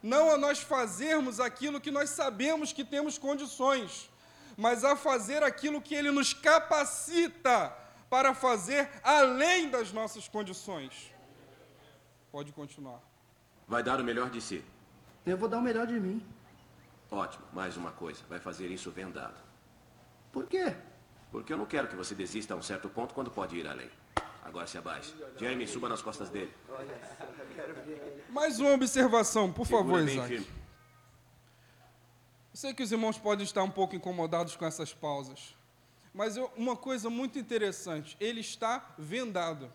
Não 0.03 0.31
a 0.31 0.37
nós 0.37 0.59
fazermos 0.59 1.41
aquilo 1.41 1.81
que 1.81 1.91
nós 1.91 2.11
sabemos 2.11 2.73
que 2.73 2.85
temos 2.85 3.17
condições, 3.17 4.11
mas 4.59 4.83
a 4.85 4.97
fazer 4.97 5.45
aquilo 5.45 5.81
que 5.81 5.95
ele 5.95 6.11
nos 6.11 6.35
capacita 6.35 7.73
para 8.11 8.35
fazer 8.35 8.91
além 9.05 9.71
das 9.71 9.93
nossas 9.93 10.27
condições. 10.27 11.15
Pode 12.33 12.53
continuar. 12.53 13.01
Vai 13.69 13.85
dar 13.85 14.01
o 14.01 14.05
melhor 14.05 14.29
de 14.31 14.41
si. 14.41 14.65
Eu 15.25 15.37
vou 15.39 15.49
dar 15.49 15.59
o 15.59 15.63
melhor 15.63 15.87
de 15.87 16.01
mim. 16.01 16.27
Ótimo, 17.09 17.45
mais 17.53 17.77
uma 17.77 17.93
coisa. 17.93 18.21
Vai 18.29 18.41
fazer 18.41 18.67
isso 18.67 18.91
vendado. 18.91 19.37
Por 20.33 20.47
quê? 20.47 20.75
Porque 21.31 21.53
eu 21.53 21.57
não 21.57 21.65
quero 21.67 21.87
que 21.87 21.95
você 21.95 22.13
desista 22.15 22.55
a 22.55 22.57
um 22.57 22.63
certo 22.63 22.89
ponto 22.89 23.15
quando 23.15 23.31
pode 23.31 23.57
ir 23.57 23.67
além. 23.69 23.89
Agora 24.45 24.67
se 24.67 24.77
abaixe. 24.77 25.15
Jeremy, 25.39 25.69
suba 25.69 25.89
nas 25.89 26.03
costas 26.03 26.31
dele. 26.31 26.53
Mais 28.31 28.59
uma 28.59 28.73
observação, 28.73 29.53
por 29.53 29.67
favor, 29.67 30.01
Segura 30.01 30.05
bem 30.05 30.15
Isaac. 30.15 30.29
firme. 30.29 30.47
Eu 32.53 32.57
sei 32.57 32.75
que 32.75 32.83
os 32.83 32.91
irmãos 32.93 33.19
podem 33.19 33.45
estar 33.45 33.63
um 33.63 33.71
pouco 33.71 33.95
incomodados 33.95 34.57
com 34.57 34.65
essas 34.65 34.93
pausas, 34.93 35.55
mas 36.13 36.37
eu- 36.37 36.51
uma 36.57 36.77
coisa 36.77 37.09
muito 37.09 37.39
interessante, 37.39 38.17
ele 38.19 38.41
está 38.41 38.95
vendado. 38.99 39.73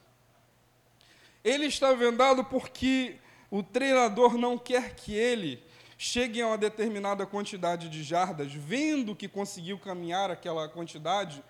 Ele 1.44 1.66
está 1.66 1.94
vendado 1.94 2.44
porque 2.46 3.18
o 3.52 3.62
treinador 3.62 4.38
não 4.38 4.58
quer 4.58 4.96
que 4.96 5.14
ele 5.14 5.64
chegue 5.98 6.42
a 6.42 6.48
uma 6.48 6.58
determinada 6.58 7.26
quantidade 7.26 7.88
de 7.90 8.04
jardas, 8.04 8.52
vendo 8.54 9.16
que 9.16 9.28
conseguiu 9.28 9.78
caminhar 9.78 10.32
aquela 10.32 10.68
quantidade 10.68 11.44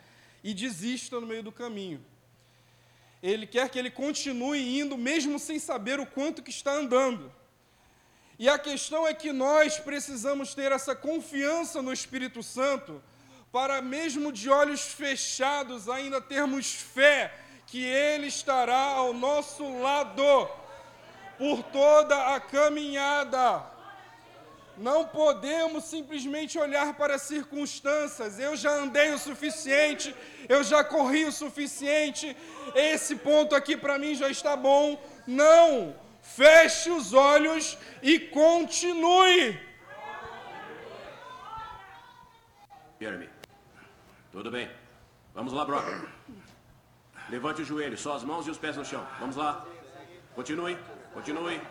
e 0.43 0.53
desista 0.53 1.19
no 1.19 1.25
meio 1.25 1.41
do 1.41 1.51
caminho. 1.51 2.03
Ele 3.21 3.47
quer 3.47 3.69
que 3.69 3.79
ele 3.79 3.89
continue 3.89 4.79
indo 4.79 4.97
mesmo 4.97 5.39
sem 5.39 5.57
saber 5.57 5.99
o 5.99 6.05
quanto 6.05 6.43
que 6.43 6.49
está 6.51 6.73
andando. 6.73 7.31
E 8.39 8.49
a 8.49 8.57
questão 8.57 9.07
é 9.07 9.13
que 9.13 9.31
nós 9.31 9.77
precisamos 9.79 10.53
ter 10.55 10.71
essa 10.71 10.95
confiança 10.95 11.81
no 11.81 11.93
Espírito 11.93 12.41
Santo 12.41 13.01
para 13.51 13.81
mesmo 13.81 14.31
de 14.31 14.49
olhos 14.49 14.81
fechados 14.81 15.87
ainda 15.87 16.19
termos 16.19 16.73
fé 16.73 17.31
que 17.67 17.83
ele 17.83 18.27
estará 18.27 18.75
ao 18.75 19.13
nosso 19.13 19.79
lado 19.79 20.49
por 21.37 21.61
toda 21.63 22.33
a 22.35 22.39
caminhada. 22.39 23.63
Não 24.75 25.05
podemos 25.05 25.83
simplesmente 25.83 26.57
olhar 26.57 26.95
para 26.95 27.15
as 27.15 27.21
circunstâncias. 27.21 28.39
Eu 28.39 28.55
já 28.55 28.71
andei 28.71 29.11
o 29.11 29.19
suficiente, 29.19 30.15
eu 30.49 30.63
já 30.63 30.83
corri 30.83 31.25
o 31.25 31.31
suficiente, 31.31 32.35
esse 32.73 33.15
ponto 33.15 33.55
aqui 33.55 33.77
para 33.77 33.99
mim 33.99 34.15
já 34.15 34.29
está 34.29 34.55
bom. 34.55 34.99
Não! 35.27 35.95
Feche 36.23 36.89
os 36.89 37.13
olhos 37.13 37.77
e 38.01 38.17
continue. 38.17 39.59
Jeremy, 42.99 43.29
tudo 44.31 44.49
bem. 44.49 44.71
Vamos 45.35 45.51
lá, 45.51 45.65
Brock. 45.65 45.85
Levante 47.29 47.61
o 47.61 47.65
joelho, 47.65 47.97
só 47.97 48.15
as 48.15 48.23
mãos 48.23 48.47
e 48.47 48.51
os 48.51 48.57
pés 48.57 48.77
no 48.77 48.85
chão. 48.85 49.05
Vamos 49.19 49.35
lá. 49.35 49.65
Continue, 50.33 50.77
continue. 51.13 51.61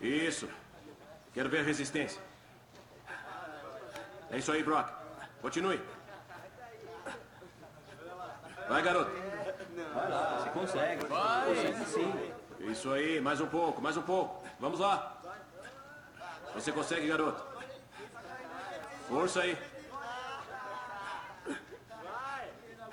Isso. 0.00 0.48
Quero 1.32 1.48
ver 1.48 1.60
a 1.60 1.62
resistência. 1.62 2.20
É 4.30 4.38
isso 4.38 4.52
aí, 4.52 4.62
Brock. 4.62 4.88
Continue. 5.40 5.80
Vai, 8.68 8.82
garoto. 8.82 9.10
Você 9.10 10.50
consegue. 10.50 11.06
Vai. 11.06 11.46
Consegue 11.46 11.84
sim. 11.86 12.39
Isso 12.60 12.92
aí, 12.92 13.20
mais 13.20 13.40
um 13.40 13.46
pouco, 13.46 13.80
mais 13.80 13.96
um 13.96 14.02
pouco. 14.02 14.44
Vamos 14.58 14.80
lá. 14.80 15.20
Você 16.54 16.70
consegue, 16.70 17.08
garoto. 17.08 17.42
Força 19.08 19.40
aí. 19.40 19.56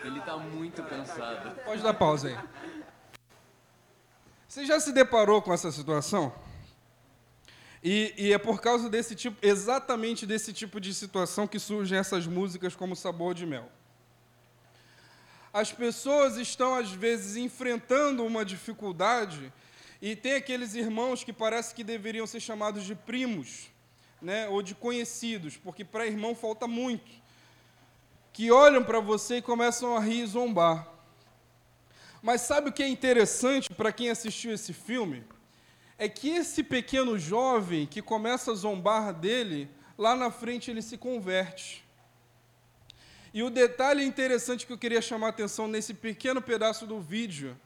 Ele 0.03 0.21
tá 0.21 0.37
muito 0.37 0.81
cansado. 0.83 1.55
Pode 1.65 1.83
dar 1.83 1.93
pausa 1.93 2.29
aí. 2.29 2.37
Você 4.47 4.65
já 4.65 4.79
se 4.79 4.91
deparou 4.91 5.41
com 5.41 5.53
essa 5.53 5.71
situação? 5.71 6.33
E, 7.83 8.13
e, 8.17 8.33
é 8.33 8.37
por 8.37 8.59
causa 8.59 8.89
desse 8.89 9.15
tipo, 9.15 9.37
exatamente 9.45 10.25
desse 10.25 10.51
tipo 10.51 10.79
de 10.79 10.93
situação 10.93 11.45
que 11.45 11.59
surgem 11.59 11.97
essas 11.97 12.25
músicas 12.25 12.75
como 12.75 12.95
Sabor 12.95 13.33
de 13.33 13.45
Mel. 13.45 13.69
As 15.57 15.71
pessoas 15.71 16.37
estão, 16.37 16.75
às 16.75 16.91
vezes, 16.91 17.35
enfrentando 17.35 18.23
uma 18.23 18.45
dificuldade 18.45 19.51
e 19.99 20.15
tem 20.15 20.35
aqueles 20.35 20.75
irmãos 20.75 21.23
que 21.23 21.33
parece 21.33 21.73
que 21.73 21.83
deveriam 21.83 22.27
ser 22.27 22.39
chamados 22.39 22.83
de 22.83 22.93
primos, 22.93 23.67
né, 24.21 24.47
ou 24.49 24.61
de 24.61 24.75
conhecidos, 24.75 25.57
porque 25.57 25.83
para 25.83 26.05
irmão 26.05 26.35
falta 26.35 26.67
muito, 26.67 27.11
que 28.31 28.51
olham 28.51 28.83
para 28.83 28.99
você 28.99 29.37
e 29.37 29.41
começam 29.41 29.97
a 29.97 29.99
rir 29.99 30.21
e 30.21 30.27
zombar. 30.27 30.87
Mas 32.21 32.41
sabe 32.41 32.69
o 32.69 32.71
que 32.71 32.83
é 32.83 32.87
interessante 32.87 33.73
para 33.73 33.91
quem 33.91 34.11
assistiu 34.11 34.53
esse 34.53 34.73
filme? 34.73 35.23
É 35.97 36.07
que 36.07 36.29
esse 36.29 36.61
pequeno 36.61 37.17
jovem 37.17 37.87
que 37.87 38.03
começa 38.03 38.51
a 38.51 38.55
zombar 38.55 39.11
dele, 39.11 39.67
lá 39.97 40.15
na 40.15 40.29
frente 40.29 40.69
ele 40.69 40.83
se 40.83 40.99
converte. 40.99 41.86
E 43.33 43.43
o 43.43 43.49
detalhe 43.49 44.03
interessante 44.03 44.65
que 44.65 44.73
eu 44.73 44.77
queria 44.77 45.01
chamar 45.01 45.27
a 45.27 45.29
atenção 45.29 45.67
nesse 45.67 45.93
pequeno 45.93 46.41
pedaço 46.41 46.85
do 46.85 46.99
vídeo 46.99 47.57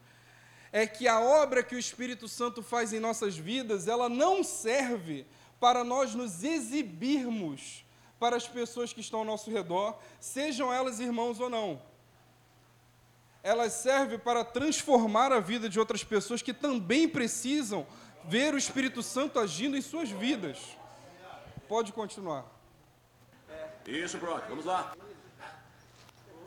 é 0.71 0.88
que 0.88 1.08
a 1.08 1.19
obra 1.19 1.63
que 1.63 1.76
o 1.76 1.80
Espírito 1.80 2.28
Santo 2.28 2.63
faz 2.63 2.93
em 2.93 3.00
nossas 3.00 3.38
vidas, 3.38 3.88
ela 3.88 4.08
não 4.08 4.43
serve 4.43 5.26
para 5.60 5.84
nós 5.84 6.15
nos 6.15 6.43
exibirmos 6.43 7.86
para 8.19 8.36
as 8.36 8.47
pessoas 8.47 8.93
que 8.93 9.02
estão 9.02 9.19
ao 9.19 9.26
nosso 9.26 9.52
redor, 9.52 10.00
sejam 10.19 10.71
elas 10.71 11.00
irmãos 11.00 11.39
ou 11.39 11.50
não. 11.50 11.82
Elas 13.43 13.74
servem 13.74 14.19
para 14.19 14.45
transformar 14.45 15.32
a 15.32 15.39
vida 15.39 15.67
de 15.67 15.80
outras 15.80 16.04
pessoas 16.04 16.41
que 16.41 16.54
também 16.54 17.10
precisam 17.10 17.86
ver 18.26 18.54
o 18.54 18.58
Espírito 18.58 19.02
Santo 19.02 19.39
agindo 19.39 19.76
em 19.76 19.82
suas 19.82 20.10
vidas. 20.10 20.60
Pode 21.67 21.91
continuar. 21.91 22.45
Isso, 23.88 24.17
Brock. 24.19 24.47
Vamos 24.47 24.65
lá. 24.65 24.93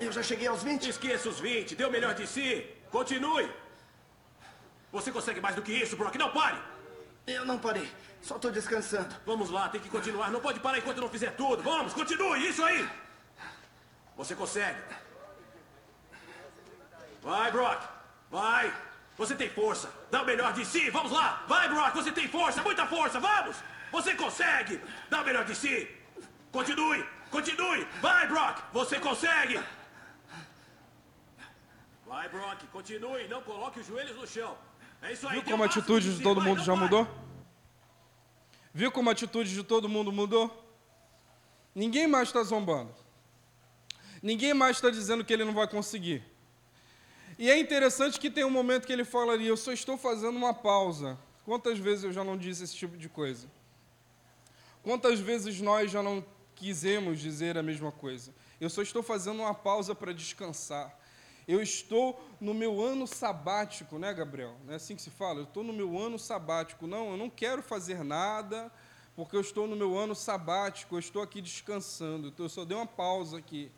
Eu 0.01 0.13
já 0.13 0.23
cheguei 0.23 0.47
aos 0.47 0.63
20. 0.63 0.89
Esqueça 0.89 1.29
os 1.29 1.41
20. 1.41 1.75
Dê 1.75 1.85
o 1.85 1.91
melhor 1.91 2.15
de 2.15 2.27
si. 2.27 2.67
Continue. 2.91 3.51
Você 4.93 5.11
consegue 5.11 5.41
mais 5.41 5.57
do 5.57 5.63
que 5.63 5.73
isso, 5.73 5.97
Brock. 5.97 6.15
Não 6.17 6.31
pare. 6.31 6.59
Eu 7.27 7.45
não 7.45 7.59
parei. 7.59 7.91
Só 8.23 8.37
estou 8.37 8.51
descansando. 8.51 9.15
Vamos 9.27 9.51
lá, 9.51 9.69
tem 9.69 9.81
que 9.81 9.89
continuar. 9.89 10.31
Não 10.31 10.41
pode 10.41 10.61
parar 10.61 10.79
enquanto 10.79 11.01
não 11.01 11.09
fizer 11.09 11.33
tudo. 11.33 11.63
Vamos, 11.63 11.93
continue. 11.93 12.49
Isso 12.49 12.65
aí. 12.65 12.89
Você 14.17 14.35
consegue. 14.35 14.81
Vai, 17.23 17.51
Brock. 17.51 17.83
Vai. 18.31 18.73
Você 19.17 19.35
tem 19.35 19.51
força. 19.51 19.91
Dá 20.11 20.23
o 20.23 20.27
melhor 20.27 20.53
de 20.53 20.65
si. 20.65 20.91
Vamos 20.91 21.13
lá. 21.13 21.45
Vai, 21.49 21.69
Brock. 21.69 21.95
Você 21.95 22.13
tem 22.13 22.29
força. 22.29 22.63
Muita 22.63 22.87
força. 22.87 23.19
Vamos. 23.19 23.57
Você 23.91 24.15
consegue. 24.15 24.81
Dá 25.09 25.23
o 25.23 25.25
melhor 25.25 25.45
de 25.45 25.55
si. 25.55 25.89
Continue. 26.53 27.05
Continue. 27.31 27.87
Vai, 28.01 28.27
Brock. 28.27 28.59
Você 28.73 29.01
consegue. 29.01 29.61
Vai, 32.15 32.29
Brock. 32.29 32.65
Continue. 32.71 33.27
Não 33.27 33.43
coloque 33.43 33.81
os 33.81 33.87
joelhos 33.89 34.17
no 34.17 34.25
chão. 34.25 34.57
É 35.03 35.13
isso 35.13 35.27
aí. 35.27 35.41
Viu 35.41 35.51
como 35.51 35.65
a 35.65 35.67
atitude 35.67 36.15
de 36.15 36.23
todo 36.23 36.41
mundo 36.41 36.63
já 36.63 36.77
mudou? 36.77 37.09
Viu 38.73 38.93
como 38.93 39.09
a 39.09 39.13
atitude 39.13 39.53
de 39.53 39.65
todo 39.65 39.89
mundo 39.89 40.13
mudou? 40.13 40.47
Ninguém 41.75 42.07
mais 42.07 42.29
está 42.29 42.41
zombando. 42.45 42.95
Ninguém 44.23 44.55
mais 44.55 44.77
está 44.77 44.91
dizendo 44.91 45.25
que 45.25 45.33
ele 45.33 45.45
não 45.45 45.53
vai 45.53 45.67
conseguir. 45.67 46.23
E 47.37 47.51
é 47.51 47.59
interessante 47.59 48.21
que 48.21 48.31
tem 48.31 48.45
um 48.45 48.51
momento 48.59 48.87
que 48.87 48.93
ele 48.93 49.05
fala 49.05 49.33
ali: 49.33 49.49
Eu 49.49 49.57
só 49.57 49.73
estou 49.73 49.99
fazendo 49.99 50.37
uma 50.37 50.55
pausa. 50.55 51.19
Quantas 51.45 51.81
vezes 51.81 52.05
eu 52.05 52.13
já 52.13 52.23
não 52.23 52.39
disse 52.39 52.63
esse 52.63 52.77
tipo 52.77 52.97
de 52.97 53.09
coisa? 53.09 53.49
Quantas 54.85 55.19
vezes 55.19 55.61
nós 55.61 55.91
já 55.91 56.01
não 56.01 56.25
quisemos 56.55 57.19
dizer 57.19 57.59
a 57.59 57.63
mesma 57.63 57.91
coisa? 57.91 58.33
Eu 58.61 58.71
só 58.71 58.83
estou 58.83 59.03
fazendo 59.03 59.41
uma 59.41 59.53
pausa 59.53 59.97
para 59.97 60.13
descansar. 60.13 60.97
Eu 61.47 61.63
estou 61.63 62.19
no 62.41 62.55
meu 62.55 62.83
ano 62.83 63.07
sabático, 63.07 63.99
né, 63.99 64.13
Gabriel? 64.15 64.57
Não 64.65 64.73
é 64.73 64.77
assim 64.77 64.97
que 64.97 65.03
se 65.03 65.11
fala? 65.11 65.41
Eu 65.41 65.45
estou 65.45 65.63
no 65.63 65.73
meu 65.73 65.99
ano 65.99 66.19
sabático. 66.19 66.87
Não, 66.87 67.11
eu 67.11 67.17
não 67.17 67.29
quero 67.29 67.63
fazer 67.63 68.03
nada, 68.03 68.73
porque 69.15 69.37
eu 69.37 69.41
estou 69.41 69.67
no 69.67 69.77
meu 69.77 69.97
ano 69.99 70.15
sabático, 70.15 70.95
eu 70.95 70.99
estou 70.99 71.23
aqui 71.23 71.43
descansando. 71.43 72.29
Então, 72.29 72.47
eu 72.47 72.51
só 72.51 72.65
dei 72.65 72.77
uma 72.77 72.87
pausa 72.87 73.39
aqui. 73.39 73.71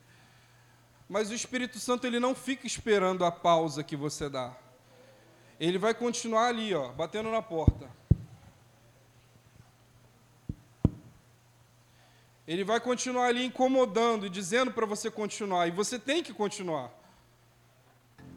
Mas 1.08 1.30
o 1.30 1.34
Espírito 1.34 1.78
Santo 1.78 2.06
ele 2.06 2.20
não 2.20 2.34
fica 2.34 2.66
esperando 2.66 3.24
a 3.24 3.32
pausa 3.32 3.82
que 3.82 3.96
você 3.96 4.28
dá. 4.28 4.56
Ele 5.58 5.78
vai 5.78 5.94
continuar 5.94 6.46
ali, 6.46 6.74
ó, 6.74 6.92
batendo 6.92 7.30
na 7.30 7.42
porta. 7.42 7.90
Ele 12.46 12.62
vai 12.62 12.78
continuar 12.78 13.26
ali 13.26 13.44
incomodando 13.44 14.26
e 14.26 14.30
dizendo 14.30 14.70
para 14.70 14.86
você 14.86 15.10
continuar. 15.10 15.66
E 15.66 15.72
você 15.72 15.98
tem 15.98 16.22
que 16.22 16.32
continuar. 16.32 16.92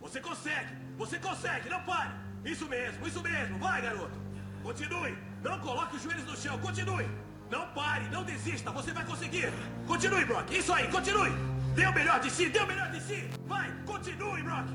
Você 0.10 0.20
consegue! 0.22 0.74
Você 0.98 1.20
consegue! 1.20 1.70
Não 1.70 1.82
pare! 1.84 2.10
Isso 2.44 2.68
mesmo, 2.68 3.08
isso 3.08 3.22
mesmo! 3.22 3.60
Vai, 3.60 3.80
garoto! 3.80 4.20
Continue! 4.64 5.16
Não 5.44 5.60
coloque 5.60 5.98
os 5.98 6.02
joelhos 6.02 6.26
no 6.26 6.36
chão! 6.36 6.58
Continue! 6.58 7.08
Não 7.52 7.68
pare! 7.74 8.10
Não 8.10 8.24
desista! 8.24 8.72
Você 8.72 8.92
vai 8.92 9.06
conseguir! 9.06 9.54
Continue, 9.86 10.26
Brock! 10.26 10.52
Isso 10.52 10.74
aí! 10.74 10.88
Continue! 10.88 11.30
Dê 11.76 11.86
o 11.86 11.94
melhor 11.94 12.20
de 12.22 12.32
si! 12.32 12.50
Dê 12.50 12.58
o 12.58 12.66
melhor 12.66 12.90
de 12.90 13.02
si! 13.02 13.30
Vai! 13.46 13.72
Continue, 13.86 14.42
Brock! 14.42 14.68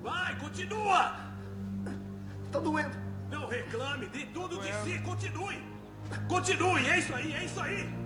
Vai! 0.00 0.36
Continua! 0.36 1.16
Tá 2.52 2.60
doendo. 2.60 2.96
Não 3.32 3.48
reclame! 3.48 4.06
Dê 4.06 4.26
tudo 4.26 4.60
de 4.60 4.72
si! 4.84 5.00
Continue! 5.00 5.60
Continue! 6.28 6.86
É 6.88 6.98
isso 7.00 7.12
aí! 7.12 7.34
É 7.34 7.44
isso 7.44 7.60
aí! 7.60 8.01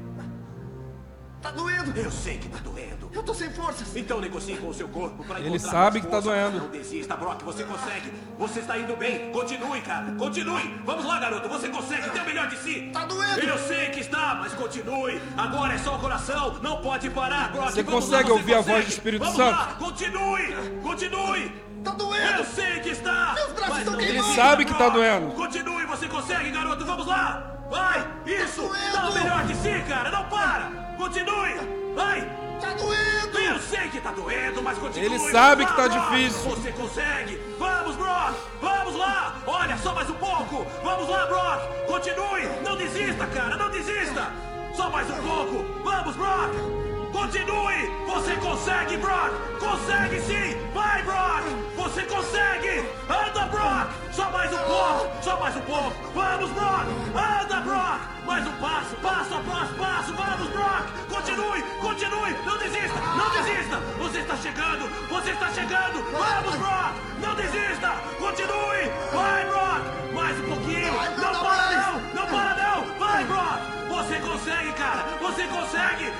Tá 1.47 1.53
doendo. 1.53 1.97
Eu 1.97 2.11
sei 2.11 2.39
que 2.39 2.49
tá 2.49 2.59
doendo! 2.59 3.09
Eu 3.13 3.23
tô 3.23 3.33
sem 3.33 3.49
forças. 3.53 3.95
Então 3.95 4.21
negocie 4.21 4.57
com 4.57 4.69
o 4.69 4.75
seu 4.75 4.89
corpo 4.89 5.23
para 5.23 5.39
Ele 5.39 5.61
sabe 5.61 6.01
que 6.01 6.09
tá 6.09 6.19
doendo. 6.19 6.59
Não 6.59 6.69
desista, 6.71 7.17
Brock, 7.17 7.41
você 7.45 7.63
consegue. 7.63 8.13
Você 8.37 8.59
está 8.59 8.77
indo 8.77 8.97
bem. 8.97 9.31
Continue, 9.31 9.81
cara. 9.83 10.11
Continue. 10.19 10.81
Vamos 10.85 11.05
lá, 11.05 11.21
garoto. 11.21 11.49
Você 11.49 11.69
consegue. 11.69 12.11
Dê 12.11 12.19
o 12.19 12.25
melhor 12.25 12.49
de 12.49 12.57
si. 12.59 12.91
Tá 12.93 13.05
doendo. 13.05 13.39
Eu 13.43 13.59
sei 13.59 13.91
que 13.91 14.01
está, 14.01 14.35
mas 14.41 14.55
continue. 14.55 15.23
Agora 15.37 15.75
é 15.75 15.79
só 15.79 15.95
o 15.95 16.01
coração. 16.01 16.59
Não 16.61 16.83
pode 16.83 17.09
parar, 17.11 17.53
Brock. 17.53 17.71
Você 17.71 17.85
Vamos 17.85 18.05
consegue 18.07 18.29
lá, 18.29 18.35
você 18.35 18.41
ouvir 18.41 18.55
a 18.55 18.57
voz 18.57 18.67
consegue. 18.67 18.87
do 18.87 18.91
Espírito 18.91 19.23
Vamos 19.23 19.37
Santo? 19.37 19.51
Lá. 19.57 19.77
Continue. 19.79 20.57
Continue. 20.83 21.49
Tá 21.85 21.91
Eu 21.93 21.97
doendo. 21.97 22.45
sei 22.45 22.81
que 22.81 22.89
está. 22.89 23.35
Meus 23.35 23.53
braços 23.53 23.85
mas 23.85 24.09
estão 24.09 24.35
sabe 24.35 24.65
que 24.65 24.75
tá 24.75 24.89
doendo. 24.89 25.29
Continue, 25.29 25.87
você 25.87 26.09
consegue, 26.09 26.51
garoto. 26.51 26.85
Vamos 26.85 27.07
lá. 27.07 27.57
Vai. 27.71 28.05
Isso. 28.27 28.69
Dá 28.93 29.09
o 29.11 29.15
melhor 29.15 29.45
de 29.47 29.55
si, 29.55 29.85
cara. 29.89 30.11
Não 30.11 30.25
para. 30.29 30.86
Continue. 30.97 31.95
Vai. 31.95 32.21
Tá 32.61 32.73
doendo! 32.73 33.39
Eu 33.39 33.59
sei 33.61 33.89
que 33.89 34.01
tá 34.01 34.13
doendo, 34.13 34.63
mas 34.63 34.79
continue. 34.79 35.07
Ele 35.07 35.19
sabe 35.31 35.67
que 35.67 35.77
tá 35.77 35.89
difícil. 35.89 36.51
Você 36.51 36.73
consegue. 36.73 37.41
Vamos, 37.59 37.97
Brock. 37.97 38.35
Vamos 38.61 38.97
lá. 38.97 39.37
Olha, 39.47 39.77
só 39.79 39.95
mais 39.95 40.09
um 40.09 40.15
pouco. 40.15 40.67
Vamos 40.83 41.09
lá, 41.09 41.27
Brock. 41.27 41.87
Continue. 41.87 42.49
Não 42.65 42.77
desista, 42.77 43.27
cara. 43.27 43.57
Não 43.57 43.71
desista. 43.71 44.33
Só 44.75 44.91
mais 44.91 45.09
um 45.11 45.23
pouco. 45.23 45.65
Vamos, 45.85 46.17
Brock. 46.17 46.96
Continue. 47.13 47.91
Você 48.07 48.37
consegue, 48.37 48.97
Brock. 48.99 49.33
Consegue 49.59 50.21
sim. 50.21 50.57
Vai, 50.73 51.03
Brock. 51.03 51.45
Você 51.77 52.03
consegue. 52.03 52.85
Anda, 53.09 53.47
Brock. 53.47 53.91
Só 54.13 54.31
mais 54.31 54.53
um 54.53 54.59
pouco. 54.59 55.23
Só 55.23 55.41
mais 55.41 55.57
um 55.57 55.61
pouco. 55.61 55.93
Vamos, 56.15 56.51
Brock. 56.51 56.87
Anda, 57.15 57.61
Brock. 57.61 58.01
Mais 58.27 58.47
um 58.47 58.53
passo. 58.53 58.97
Passo 58.97 59.35
após 59.35 59.71
passo. 59.77 60.13
Vamos, 60.15 60.49
Brock. 60.51 60.87
Continue. 61.09 61.63
Continue. 61.81 62.37
Não 62.45 62.59
desista. 62.59 63.01
Não 63.01 63.31
desista. 63.31 63.77
Você 63.99 64.19
está 64.21 64.37
chegando. 64.37 65.09
Você 65.09 65.31
está 65.31 65.53
chegando. 65.53 66.03
Vamos, 66.13 66.57
Brock. 66.57 66.93
Não 67.21 67.35
desista. 67.35 67.91
Continue. 68.19 68.91
Vai, 69.13 69.45
Brock. 69.47 69.76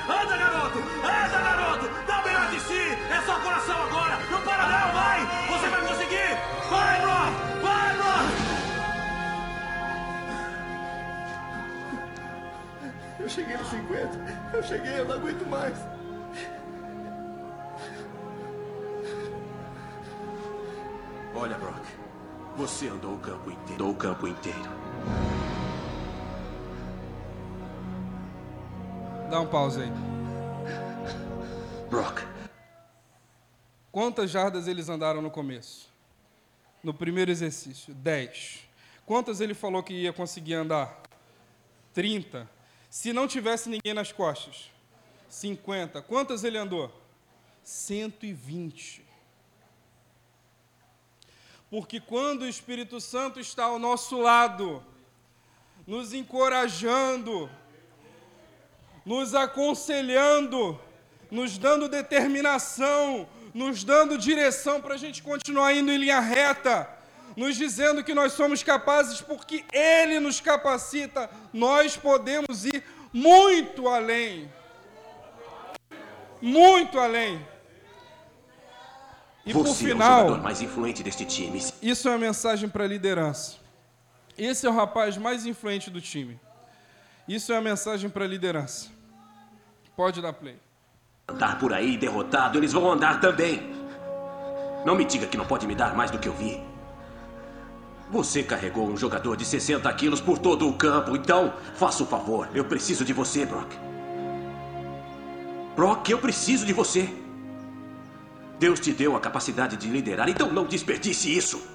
Anda, 0.09 0.37
garoto! 0.37 0.79
Anda, 0.79 1.41
garoto! 1.41 1.89
Dá 2.07 2.21
o 2.21 2.25
melhor 2.25 2.51
de 2.51 2.61
si! 2.61 2.99
É 3.11 3.21
só 3.27 3.41
coração 3.41 3.83
agora! 3.83 4.19
Não 4.31 4.41
para 4.43 4.63
não, 4.69 4.93
vai! 4.93 5.27
Você 5.49 5.69
vai 5.69 5.81
conseguir! 5.89 6.39
Vai, 6.71 7.01
Brock! 7.01 7.33
Vai, 7.63 7.97
Brock! 7.97 8.57
Eu 13.19 13.29
cheguei 13.29 13.57
nos 13.57 13.69
50. 13.69 14.11
Eu 14.53 14.63
cheguei, 14.63 15.01
eu 15.01 15.05
não 15.07 15.15
aguento 15.17 15.47
mais. 15.49 15.77
Olha, 21.35 21.59
Brock. 21.59 21.83
Você 22.57 22.89
andou 22.89 23.15
o 23.15 23.19
campo 23.19 23.51
inteiro. 23.51 23.75
Andou 23.75 23.91
o 23.91 23.95
campo 23.97 24.27
inteiro. 24.29 24.71
Dá 29.37 29.41
um 29.43 29.47
pause 29.47 29.83
aí. 29.83 29.91
Brock, 31.91 32.23
Quantas 33.93 34.31
jardas 34.31 34.67
eles 34.67 34.89
andaram 34.89 35.21
no 35.21 35.31
começo? 35.31 35.91
No 36.83 36.95
primeiro 36.95 37.31
exercício, 37.31 37.93
10. 37.93 38.61
Quantas 39.05 39.43
ele 39.43 39.53
falou 39.53 39.83
que 39.83 39.93
ia 39.93 40.11
conseguir 40.11 40.55
andar? 40.55 41.03
30. 41.93 42.49
Se 42.89 43.13
não 43.13 43.29
tivesse 43.29 43.69
ninguém 43.69 43.93
nas 43.93 44.11
costas, 44.11 44.71
50. 45.29 46.01
Quantas 46.01 46.43
ele 46.43 46.57
andou? 46.57 46.91
120. 47.63 49.05
Porque 51.69 52.01
quando 52.01 52.41
o 52.41 52.49
Espírito 52.49 53.03
Santo 53.03 53.39
está 53.39 53.65
ao 53.65 53.79
nosso 53.79 54.19
lado, 54.19 54.83
nos 55.87 56.15
encorajando, 56.15 57.51
nos 59.07 59.37
aconselhando, 59.37 60.79
nos 61.31 61.57
dando 61.57 61.89
determinação, 61.89 63.29
nos 63.55 63.85
dando 63.85 64.19
direção 64.19 64.81
para 64.81 64.95
a 64.95 64.99
gente 64.99 65.23
continuar 65.23 65.73
indo 65.73 65.93
em 65.93 65.97
linha 65.97 66.19
reta, 66.19 66.91
nos 67.37 67.57
dizendo 67.57 68.03
que 68.03 68.13
nós 68.13 68.33
somos 68.33 68.65
capazes 68.65 69.21
porque 69.21 69.65
Ele 69.73 70.19
nos 70.19 70.41
capacita, 70.41 71.31
nós 71.53 71.97
podemos 71.97 72.65
ir 72.65 72.83
muito 73.13 73.89
além. 73.89 74.51
Muito 76.43 76.99
além. 76.99 77.47
E 79.45 79.53
por 79.53 79.63
você 79.63 79.69
é 79.69 79.73
o 79.73 79.93
final. 79.93 80.21
jogador 80.23 80.43
mais 80.43 80.61
influente 80.61 81.05
deste 81.05 81.25
time. 81.25 81.63
Isso 81.81 82.09
é 82.09 82.11
uma 82.11 82.19
mensagem 82.19 82.69
para 82.69 82.83
a 82.83 82.89
liderança. 82.89 83.59
Esse 84.37 84.67
é 84.67 84.69
o 84.69 84.73
rapaz 84.73 85.17
mais 85.17 85.47
influente 85.47 85.91
do 85.91 86.01
time. 86.01 86.39
Isso 87.29 87.53
é 87.53 87.55
uma 87.55 87.63
mensagem 87.63 88.11
para 88.11 88.25
a 88.25 88.29
liderança. 88.29 88.96
Pode 89.97 90.21
dar 90.21 90.33
play. 90.33 90.57
andar 91.29 91.59
por 91.59 91.73
aí 91.73 91.97
derrotado, 91.97 92.59
eles 92.59 92.73
vão 92.73 92.93
andar 92.93 93.21
também. 93.21 93.75
Não 94.85 94.95
me 94.95 95.05
diga 95.05 95.27
que 95.27 95.37
não 95.37 95.47
pode 95.47 95.67
me 95.67 95.75
dar 95.75 95.97
mais 95.97 96.11
do 96.11 96.19
que 96.19 96.29
eu 96.29 96.35
vi. 96.35 96.63
Você 98.11 98.43
carregou 98.43 98.87
um 98.87 98.97
jogador 98.97 99.37
de 99.37 99.45
60 99.45 99.93
quilos 99.95 100.21
por 100.21 100.39
todo 100.39 100.69
o 100.69 100.75
campo, 100.75 101.17
então 101.17 101.55
faça 101.75 102.05
o 102.05 102.07
favor, 102.07 102.49
eu 102.55 102.65
preciso 102.65 103.05
de 103.05 103.13
você, 103.13 103.45
Brock. 103.45 103.73
Brock, 105.75 106.09
eu 106.11 106.19
preciso 106.19 106.65
de 106.65 106.73
você. 106.73 107.09
Deus 108.59 108.79
te 108.79 108.93
deu 108.93 109.17
a 109.17 109.21
capacidade 109.21 109.77
de 109.77 109.89
liderar, 109.89 110.29
então 110.29 110.53
não 110.53 110.65
desperdice 110.65 111.37
isso. 111.37 111.67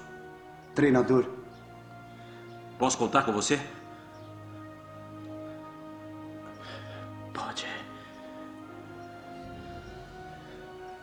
Treinador, 0.74 1.26
Posso 2.78 2.98
contar 2.98 3.22
com 3.22 3.30
você? 3.30 3.60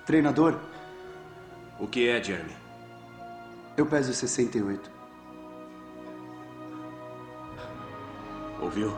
Treinador, 0.09 0.59
O 1.77 1.85
que 1.85 2.09
é, 2.09 2.21
Jeremy? 2.21 2.55
eu 3.77 3.85
peso 3.85 4.11
68. 4.11 4.89
Ouviu? 8.59 8.91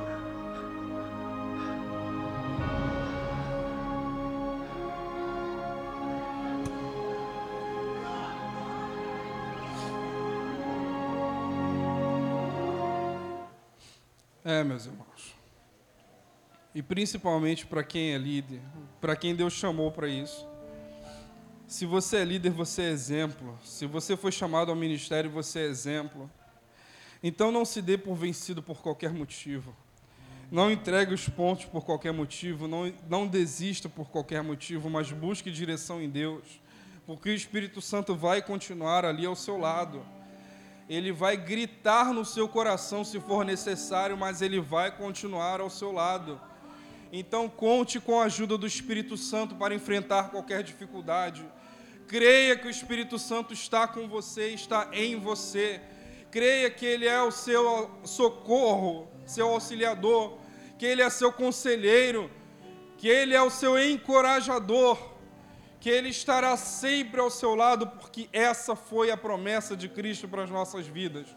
É, 14.45 14.63
meus 14.63 14.85
irmãos. 14.85 15.35
E 16.73 16.81
principalmente 16.81 17.65
para 17.65 17.83
quem 17.83 18.13
é 18.13 18.17
líder, 18.17 18.61
para 19.01 19.13
quem 19.17 19.35
Deus 19.35 19.51
chamou 19.51 19.91
para 19.91 20.07
isso. 20.07 20.49
Se 21.71 21.85
você 21.85 22.17
é 22.17 22.25
líder, 22.25 22.49
você 22.49 22.81
é 22.81 22.89
exemplo. 22.89 23.57
Se 23.63 23.85
você 23.85 24.17
foi 24.17 24.29
chamado 24.29 24.71
ao 24.71 24.75
ministério, 24.75 25.29
você 25.29 25.59
é 25.59 25.67
exemplo. 25.67 26.29
Então 27.23 27.49
não 27.49 27.63
se 27.63 27.81
dê 27.81 27.97
por 27.97 28.13
vencido 28.13 28.61
por 28.61 28.81
qualquer 28.81 29.13
motivo. 29.13 29.73
Não 30.51 30.69
entregue 30.69 31.13
os 31.13 31.29
pontos 31.29 31.63
por 31.63 31.85
qualquer 31.85 32.11
motivo. 32.11 32.67
Não, 32.67 32.91
não 33.07 33.25
desista 33.25 33.87
por 33.87 34.09
qualquer 34.09 34.43
motivo, 34.43 34.89
mas 34.89 35.13
busque 35.13 35.49
direção 35.49 36.01
em 36.01 36.09
Deus. 36.09 36.43
Porque 37.05 37.29
o 37.29 37.33
Espírito 37.33 37.81
Santo 37.81 38.17
vai 38.17 38.41
continuar 38.41 39.05
ali 39.05 39.25
ao 39.25 39.33
seu 39.33 39.57
lado. 39.57 40.05
Ele 40.89 41.13
vai 41.13 41.37
gritar 41.37 42.13
no 42.13 42.25
seu 42.25 42.49
coração 42.49 43.05
se 43.05 43.17
for 43.21 43.45
necessário, 43.45 44.17
mas 44.17 44.41
ele 44.41 44.59
vai 44.59 44.91
continuar 44.91 45.61
ao 45.61 45.69
seu 45.69 45.93
lado. 45.93 46.37
Então 47.13 47.47
conte 47.47 47.97
com 47.97 48.19
a 48.19 48.25
ajuda 48.25 48.57
do 48.57 48.67
Espírito 48.67 49.15
Santo 49.15 49.55
para 49.55 49.73
enfrentar 49.73 50.31
qualquer 50.31 50.63
dificuldade. 50.63 51.45
Creia 52.07 52.57
que 52.57 52.67
o 52.67 52.69
Espírito 52.69 53.17
Santo 53.17 53.53
está 53.53 53.87
com 53.87 54.07
você, 54.07 54.49
está 54.49 54.89
em 54.91 55.19
você. 55.19 55.81
Creia 56.29 56.69
que 56.69 56.85
ele 56.85 57.07
é 57.07 57.21
o 57.21 57.31
seu 57.31 57.89
socorro, 58.03 59.07
seu 59.25 59.49
auxiliador, 59.49 60.37
que 60.77 60.85
ele 60.85 61.01
é 61.01 61.09
seu 61.09 61.31
conselheiro, 61.31 62.29
que 62.97 63.07
ele 63.07 63.33
é 63.33 63.41
o 63.41 63.49
seu 63.49 63.77
encorajador, 63.77 64.97
que 65.79 65.89
ele 65.89 66.09
estará 66.09 66.55
sempre 66.55 67.19
ao 67.19 67.29
seu 67.29 67.55
lado, 67.55 67.87
porque 67.87 68.29
essa 68.31 68.75
foi 68.75 69.09
a 69.09 69.17
promessa 69.17 69.75
de 69.75 69.89
Cristo 69.89 70.27
para 70.27 70.43
as 70.43 70.49
nossas 70.49 70.85
vidas. 70.85 71.27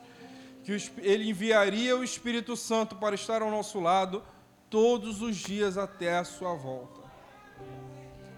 Que 0.63 0.73
ele 0.99 1.29
enviaria 1.29 1.97
o 1.97 2.05
Espírito 2.05 2.57
Santo 2.57 2.97
para 2.97 3.15
estar 3.15 3.43
ao 3.43 3.51
nosso 3.51 3.81
lado 3.81 4.23
todos 4.71 5.23
os 5.23 5.37
dias 5.37 5.79
até 5.79 6.17
a 6.17 6.25
sua 6.25 6.55
volta. 6.55 7.01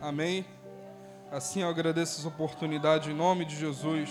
Amém? 0.01 0.45
Assim 1.31 1.63
eu 1.63 1.69
agradeço 1.69 2.21
essa 2.21 2.29
oportunidade 2.29 3.11
em 3.11 3.15
nome 3.15 3.45
de 3.45 3.57
Jesus. 3.57 4.11